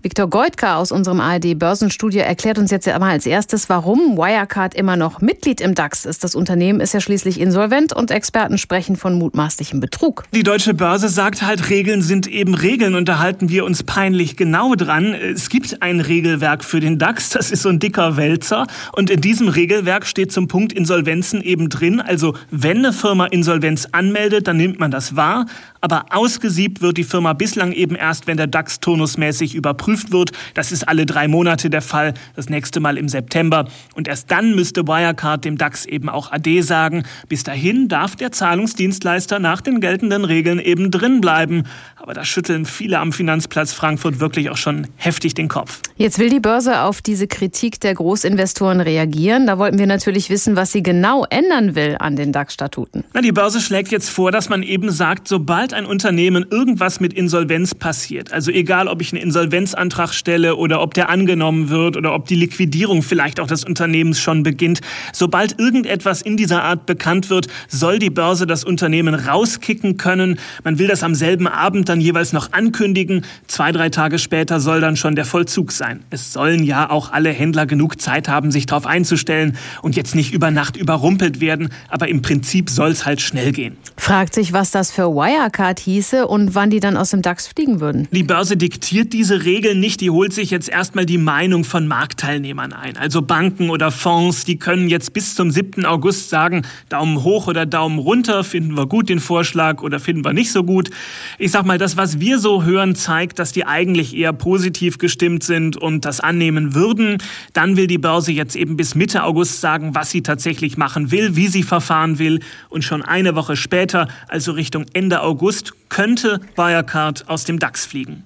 Viktor 0.00 0.30
Goitka 0.30 0.76
aus 0.76 0.92
unserem 0.92 1.18
ARD-Börsenstudio 1.18 2.20
erklärt 2.20 2.58
uns 2.58 2.70
jetzt 2.70 2.86
einmal 2.86 3.10
als 3.10 3.26
erstes, 3.26 3.68
warum 3.68 4.16
Wirecard 4.16 4.74
immer 4.74 4.94
noch 4.94 5.20
Mitglied 5.20 5.60
im 5.60 5.74
DAX 5.74 6.04
ist. 6.04 6.22
Das 6.22 6.36
Unternehmen 6.36 6.78
ist 6.78 6.94
ja 6.94 7.00
schließlich 7.00 7.40
insolvent 7.40 7.92
und 7.92 8.12
Experten 8.12 8.58
sprechen 8.58 8.94
von 8.94 9.14
mutmaßlichem 9.14 9.80
Betrug. 9.80 10.24
Die 10.32 10.44
deutsche 10.44 10.72
Börse 10.72 11.08
sagt 11.08 11.42
halt, 11.42 11.68
Regeln 11.68 12.02
sind 12.02 12.28
eben 12.28 12.54
Regeln 12.54 12.94
und 12.94 13.08
da 13.08 13.18
halten 13.18 13.48
wir 13.48 13.64
uns 13.64 13.82
peinlich 13.82 14.36
genau 14.36 14.76
dran. 14.76 15.14
Es 15.14 15.48
gibt 15.48 15.82
ein 15.82 16.00
Regelwerk 16.00 16.62
für 16.62 16.78
den 16.78 16.98
DAX, 16.98 17.07
das 17.30 17.50
ist 17.50 17.62
so 17.62 17.68
ein 17.68 17.78
dicker 17.78 18.16
Wälzer 18.16 18.66
und 18.92 19.10
in 19.10 19.20
diesem 19.20 19.48
Regelwerk 19.48 20.06
steht 20.06 20.30
zum 20.30 20.46
Punkt 20.46 20.72
Insolvenzen 20.72 21.42
eben 21.42 21.68
drin. 21.68 22.00
Also 22.00 22.34
wenn 22.50 22.78
eine 22.78 22.92
Firma 22.92 23.26
Insolvenz 23.26 23.88
anmeldet, 23.92 24.46
dann 24.46 24.58
nimmt 24.58 24.78
man 24.78 24.90
das 24.90 25.16
wahr, 25.16 25.46
aber 25.80 26.06
ausgesiebt 26.10 26.82
wird 26.82 26.96
die 26.98 27.04
Firma 27.04 27.32
bislang 27.32 27.72
eben 27.72 27.94
erst, 27.94 28.26
wenn 28.26 28.36
der 28.36 28.46
DAX 28.46 28.80
turnusmäßig 28.80 29.54
überprüft 29.54 30.12
wird. 30.12 30.32
Das 30.54 30.72
ist 30.72 30.86
alle 30.86 31.06
drei 31.06 31.28
Monate 31.28 31.70
der 31.70 31.82
Fall, 31.82 32.14
das 32.36 32.48
nächste 32.48 32.80
Mal 32.80 32.98
im 32.98 33.08
September. 33.08 33.68
Und 33.94 34.08
erst 34.08 34.30
dann 34.30 34.54
müsste 34.54 34.86
Wirecard 34.86 35.44
dem 35.44 35.56
DAX 35.56 35.86
eben 35.86 36.08
auch 36.08 36.32
AD 36.32 36.62
sagen. 36.62 37.04
Bis 37.28 37.42
dahin 37.42 37.88
darf 37.88 38.16
der 38.16 38.32
Zahlungsdienstleister 38.32 39.38
nach 39.38 39.60
den 39.60 39.80
geltenden 39.80 40.24
Regeln 40.24 40.58
eben 40.58 40.90
drin 40.90 41.20
bleiben. 41.20 41.64
Aber 41.96 42.14
da 42.14 42.24
schütteln 42.24 42.64
viele 42.64 42.98
am 42.98 43.12
Finanzplatz 43.12 43.72
Frankfurt 43.72 44.20
wirklich 44.20 44.50
auch 44.50 44.56
schon 44.56 44.86
heftig 44.96 45.34
den 45.34 45.48
Kopf. 45.48 45.80
Jetzt 45.96 46.18
will 46.18 46.30
die 46.30 46.40
Börse 46.40 46.82
auf 46.88 47.02
diese 47.02 47.26
Kritik 47.26 47.80
der 47.80 47.92
Großinvestoren 47.92 48.80
reagieren. 48.80 49.46
Da 49.46 49.58
wollten 49.58 49.78
wir 49.78 49.86
natürlich 49.86 50.30
wissen, 50.30 50.56
was 50.56 50.72
sie 50.72 50.82
genau 50.82 51.26
ändern 51.28 51.74
will 51.74 51.96
an 52.00 52.16
den 52.16 52.32
DAX-Statuten. 52.32 53.04
Die 53.22 53.30
Börse 53.32 53.60
schlägt 53.60 53.92
jetzt 53.92 54.08
vor, 54.08 54.32
dass 54.32 54.48
man 54.48 54.62
eben 54.62 54.90
sagt, 54.90 55.28
sobald 55.28 55.74
ein 55.74 55.84
Unternehmen 55.84 56.46
irgendwas 56.50 56.98
mit 56.98 57.12
Insolvenz 57.12 57.74
passiert, 57.74 58.32
also 58.32 58.50
egal, 58.50 58.88
ob 58.88 59.02
ich 59.02 59.12
einen 59.12 59.22
Insolvenzantrag 59.22 60.14
stelle 60.14 60.56
oder 60.56 60.80
ob 60.80 60.94
der 60.94 61.10
angenommen 61.10 61.68
wird 61.68 61.98
oder 61.98 62.14
ob 62.14 62.26
die 62.26 62.36
Liquidierung 62.36 63.02
vielleicht 63.02 63.38
auch 63.38 63.46
des 63.46 63.64
Unternehmens 63.64 64.18
schon 64.18 64.42
beginnt, 64.42 64.80
sobald 65.12 65.58
irgendetwas 65.58 66.22
in 66.22 66.38
dieser 66.38 66.64
Art 66.64 66.86
bekannt 66.86 67.28
wird, 67.28 67.48
soll 67.68 67.98
die 67.98 68.08
Börse 68.08 68.46
das 68.46 68.64
Unternehmen 68.64 69.14
rauskicken 69.14 69.98
können. 69.98 70.38
Man 70.64 70.78
will 70.78 70.86
das 70.86 71.02
am 71.02 71.14
selben 71.14 71.48
Abend 71.48 71.90
dann 71.90 72.00
jeweils 72.00 72.32
noch 72.32 72.52
ankündigen. 72.52 73.26
Zwei, 73.46 73.72
drei 73.72 73.90
Tage 73.90 74.18
später 74.18 74.58
soll 74.58 74.80
dann 74.80 74.96
schon 74.96 75.16
der 75.16 75.26
Vollzug 75.26 75.70
sein. 75.70 76.04
Es 76.08 76.32
sollen 76.32 76.64
ja 76.64 76.77
auch 76.86 77.12
alle 77.12 77.30
Händler 77.30 77.66
genug 77.66 78.00
Zeit 78.00 78.28
haben, 78.28 78.50
sich 78.50 78.66
darauf 78.66 78.86
einzustellen 78.86 79.56
und 79.82 79.96
jetzt 79.96 80.14
nicht 80.14 80.32
über 80.32 80.50
Nacht 80.50 80.76
überrumpelt 80.76 81.40
werden. 81.40 81.70
Aber 81.88 82.08
im 82.08 82.22
Prinzip 82.22 82.70
soll 82.70 82.90
es 82.90 83.04
halt 83.04 83.20
schnell 83.20 83.52
gehen. 83.52 83.76
Fragt 83.96 84.34
sich, 84.34 84.52
was 84.52 84.70
das 84.70 84.90
für 84.90 85.08
Wirecard 85.14 85.80
hieße 85.80 86.26
und 86.26 86.54
wann 86.54 86.70
die 86.70 86.80
dann 86.80 86.96
aus 86.96 87.10
dem 87.10 87.22
DAX 87.22 87.46
fliegen 87.46 87.80
würden. 87.80 88.08
Die 88.12 88.22
Börse 88.22 88.56
diktiert 88.56 89.12
diese 89.12 89.44
Regeln 89.44 89.80
nicht. 89.80 90.00
Die 90.00 90.10
holt 90.10 90.32
sich 90.32 90.50
jetzt 90.50 90.68
erstmal 90.68 91.06
die 91.06 91.18
Meinung 91.18 91.64
von 91.64 91.86
Marktteilnehmern 91.86 92.72
ein. 92.72 92.96
Also 92.96 93.22
Banken 93.22 93.70
oder 93.70 93.90
Fonds, 93.90 94.44
die 94.44 94.58
können 94.58 94.88
jetzt 94.88 95.12
bis 95.12 95.34
zum 95.34 95.50
7. 95.50 95.84
August 95.84 96.30
sagen, 96.30 96.62
Daumen 96.88 97.22
hoch 97.22 97.48
oder 97.48 97.66
Daumen 97.66 97.98
runter, 97.98 98.44
finden 98.44 98.76
wir 98.76 98.86
gut 98.86 99.08
den 99.08 99.20
Vorschlag 99.20 99.82
oder 99.82 100.00
finden 100.00 100.24
wir 100.24 100.32
nicht 100.32 100.52
so 100.52 100.64
gut. 100.64 100.90
Ich 101.38 101.50
sag 101.50 101.64
mal, 101.66 101.78
das, 101.78 101.96
was 101.96 102.20
wir 102.20 102.38
so 102.38 102.64
hören, 102.64 102.94
zeigt, 102.94 103.38
dass 103.38 103.52
die 103.52 103.66
eigentlich 103.66 104.16
eher 104.16 104.32
positiv 104.32 104.98
gestimmt 104.98 105.42
sind 105.42 105.76
und 105.76 106.04
das 106.04 106.20
annehmen 106.20 106.67
würden. 106.74 107.18
Dann 107.52 107.76
will 107.76 107.86
die 107.86 107.98
Börse 107.98 108.32
jetzt 108.32 108.56
eben 108.56 108.76
bis 108.76 108.94
Mitte 108.94 109.24
August 109.24 109.60
sagen, 109.60 109.94
was 109.94 110.10
sie 110.10 110.22
tatsächlich 110.22 110.76
machen 110.76 111.10
will, 111.10 111.36
wie 111.36 111.48
sie 111.48 111.62
verfahren 111.62 112.18
will. 112.18 112.40
Und 112.68 112.82
schon 112.82 113.02
eine 113.02 113.34
Woche 113.34 113.56
später, 113.56 114.08
also 114.28 114.52
Richtung 114.52 114.86
Ende 114.92 115.22
August, 115.22 115.72
könnte 115.88 116.40
Wirecard 116.56 117.28
aus 117.28 117.44
dem 117.44 117.58
DAX 117.58 117.86
fliegen. 117.86 118.24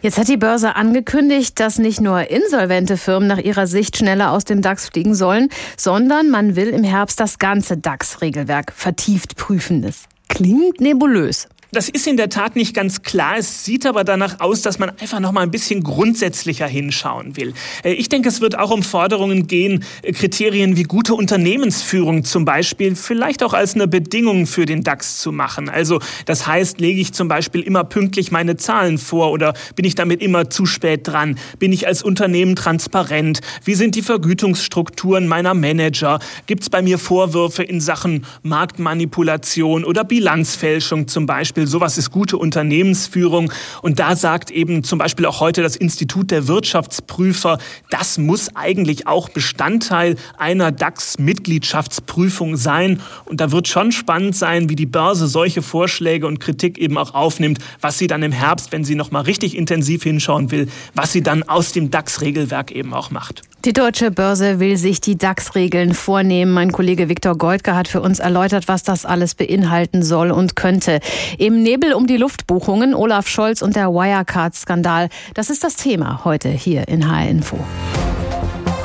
Jetzt 0.00 0.18
hat 0.18 0.28
die 0.28 0.36
Börse 0.36 0.76
angekündigt, 0.76 1.60
dass 1.60 1.78
nicht 1.78 2.00
nur 2.00 2.30
insolvente 2.30 2.96
Firmen 2.96 3.28
nach 3.28 3.38
ihrer 3.38 3.66
Sicht 3.66 3.96
schneller 3.96 4.32
aus 4.32 4.44
dem 4.44 4.62
DAX 4.62 4.88
fliegen 4.88 5.14
sollen, 5.14 5.48
sondern 5.76 6.30
man 6.30 6.56
will 6.56 6.68
im 6.68 6.84
Herbst 6.84 7.20
das 7.20 7.38
ganze 7.38 7.76
DAX-Regelwerk 7.76 8.72
vertieft 8.74 9.36
prüfen. 9.36 9.82
Das 9.82 10.04
klingt 10.28 10.80
nebulös. 10.80 11.48
Das 11.74 11.88
ist 11.88 12.06
in 12.06 12.18
der 12.18 12.28
Tat 12.28 12.54
nicht 12.54 12.74
ganz 12.74 13.00
klar. 13.00 13.38
Es 13.38 13.64
sieht 13.64 13.86
aber 13.86 14.04
danach 14.04 14.40
aus, 14.40 14.60
dass 14.60 14.78
man 14.78 14.90
einfach 15.00 15.20
noch 15.20 15.32
mal 15.32 15.40
ein 15.40 15.50
bisschen 15.50 15.82
grundsätzlicher 15.82 16.66
hinschauen 16.66 17.34
will. 17.38 17.54
Äh, 17.82 17.94
ich 17.94 18.10
denke, 18.10 18.28
es 18.28 18.42
wird 18.42 18.58
auch 18.58 18.70
um 18.70 18.82
Forderungen 18.82 19.46
gehen, 19.46 19.82
äh, 20.02 20.12
Kriterien 20.12 20.76
wie 20.76 20.82
gute 20.82 21.14
Unternehmensführung 21.14 22.24
zum 22.24 22.44
Beispiel 22.44 22.94
vielleicht 22.94 23.42
auch 23.42 23.54
als 23.54 23.74
eine 23.74 23.88
Bedingung 23.88 24.46
für 24.46 24.66
den 24.66 24.82
DAX 24.82 25.20
zu 25.20 25.32
machen. 25.32 25.70
Also 25.70 25.98
das 26.26 26.46
heißt, 26.46 26.78
lege 26.78 27.00
ich 27.00 27.14
zum 27.14 27.28
Beispiel 27.28 27.62
immer 27.62 27.84
pünktlich 27.84 28.30
meine 28.30 28.58
Zahlen 28.58 28.98
vor 28.98 29.30
oder 29.30 29.54
bin 29.74 29.86
ich 29.86 29.94
damit 29.94 30.20
immer 30.20 30.50
zu 30.50 30.66
spät 30.66 31.08
dran? 31.08 31.38
Bin 31.58 31.72
ich 31.72 31.86
als 31.86 32.02
Unternehmen 32.02 32.54
transparent? 32.54 33.40
Wie 33.64 33.76
sind 33.76 33.94
die 33.94 34.02
Vergütungsstrukturen 34.02 35.26
meiner 35.26 35.54
Manager? 35.54 36.18
Gibt 36.46 36.64
es 36.64 36.68
bei 36.68 36.82
mir 36.82 36.98
Vorwürfe 36.98 37.62
in 37.62 37.80
Sachen 37.80 38.26
Marktmanipulation 38.42 39.84
oder 39.84 40.04
Bilanzfälschung 40.04 41.08
zum 41.08 41.24
Beispiel? 41.24 41.61
Beispiel, 41.62 41.66
sowas 41.66 41.98
ist 41.98 42.10
gute 42.10 42.36
Unternehmensführung. 42.36 43.52
Und 43.82 43.98
da 43.98 44.16
sagt 44.16 44.50
eben 44.50 44.84
zum 44.84 44.98
Beispiel 44.98 45.26
auch 45.26 45.40
heute 45.40 45.62
das 45.62 45.76
Institut 45.76 46.30
der 46.30 46.48
Wirtschaftsprüfer, 46.48 47.58
das 47.90 48.18
muss 48.18 48.54
eigentlich 48.54 49.06
auch 49.06 49.28
Bestandteil 49.28 50.16
einer 50.38 50.72
DAX-Mitgliedschaftsprüfung 50.72 52.56
sein. 52.56 53.00
Und 53.24 53.40
da 53.40 53.52
wird 53.52 53.68
schon 53.68 53.92
spannend 53.92 54.36
sein, 54.36 54.68
wie 54.68 54.76
die 54.76 54.86
Börse 54.86 55.26
solche 55.26 55.62
Vorschläge 55.62 56.26
und 56.26 56.40
Kritik 56.40 56.78
eben 56.78 56.98
auch 56.98 57.14
aufnimmt, 57.14 57.58
was 57.80 57.98
sie 57.98 58.06
dann 58.06 58.22
im 58.22 58.32
Herbst, 58.32 58.72
wenn 58.72 58.84
sie 58.84 58.94
noch 58.94 59.10
mal 59.10 59.22
richtig 59.22 59.56
intensiv 59.56 60.02
hinschauen 60.02 60.50
will, 60.50 60.68
was 60.94 61.12
sie 61.12 61.22
dann 61.22 61.42
aus 61.44 61.72
dem 61.72 61.90
DAX-Regelwerk 61.90 62.72
eben 62.72 62.94
auch 62.94 63.10
macht. 63.10 63.42
Die 63.64 63.72
deutsche 63.72 64.10
Börse 64.10 64.58
will 64.58 64.76
sich 64.76 65.00
die 65.00 65.16
DAX-Regeln 65.16 65.94
vornehmen. 65.94 66.50
Mein 66.50 66.72
Kollege 66.72 67.08
Viktor 67.08 67.38
Goldke 67.38 67.76
hat 67.76 67.86
für 67.86 68.00
uns 68.00 68.18
erläutert, 68.18 68.66
was 68.66 68.82
das 68.82 69.06
alles 69.06 69.36
beinhalten 69.36 70.02
soll 70.02 70.32
und 70.32 70.56
könnte. 70.56 70.98
Im 71.38 71.62
Nebel 71.62 71.92
um 71.92 72.08
die 72.08 72.16
Luftbuchungen, 72.16 72.92
Olaf 72.92 73.28
Scholz 73.28 73.62
und 73.62 73.76
der 73.76 73.90
Wirecard-Skandal. 73.90 75.10
Das 75.34 75.48
ist 75.48 75.62
das 75.62 75.76
Thema 75.76 76.24
heute 76.24 76.48
hier 76.48 76.88
in 76.88 77.08
HR 77.08 77.28
Info. 77.28 77.56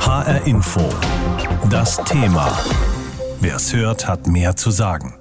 HR 0.00 0.46
Info. 0.46 0.88
Das 1.68 1.96
Thema. 2.04 2.56
Wer 3.40 3.56
es 3.56 3.74
hört, 3.74 4.06
hat 4.06 4.28
mehr 4.28 4.54
zu 4.54 4.70
sagen. 4.70 5.17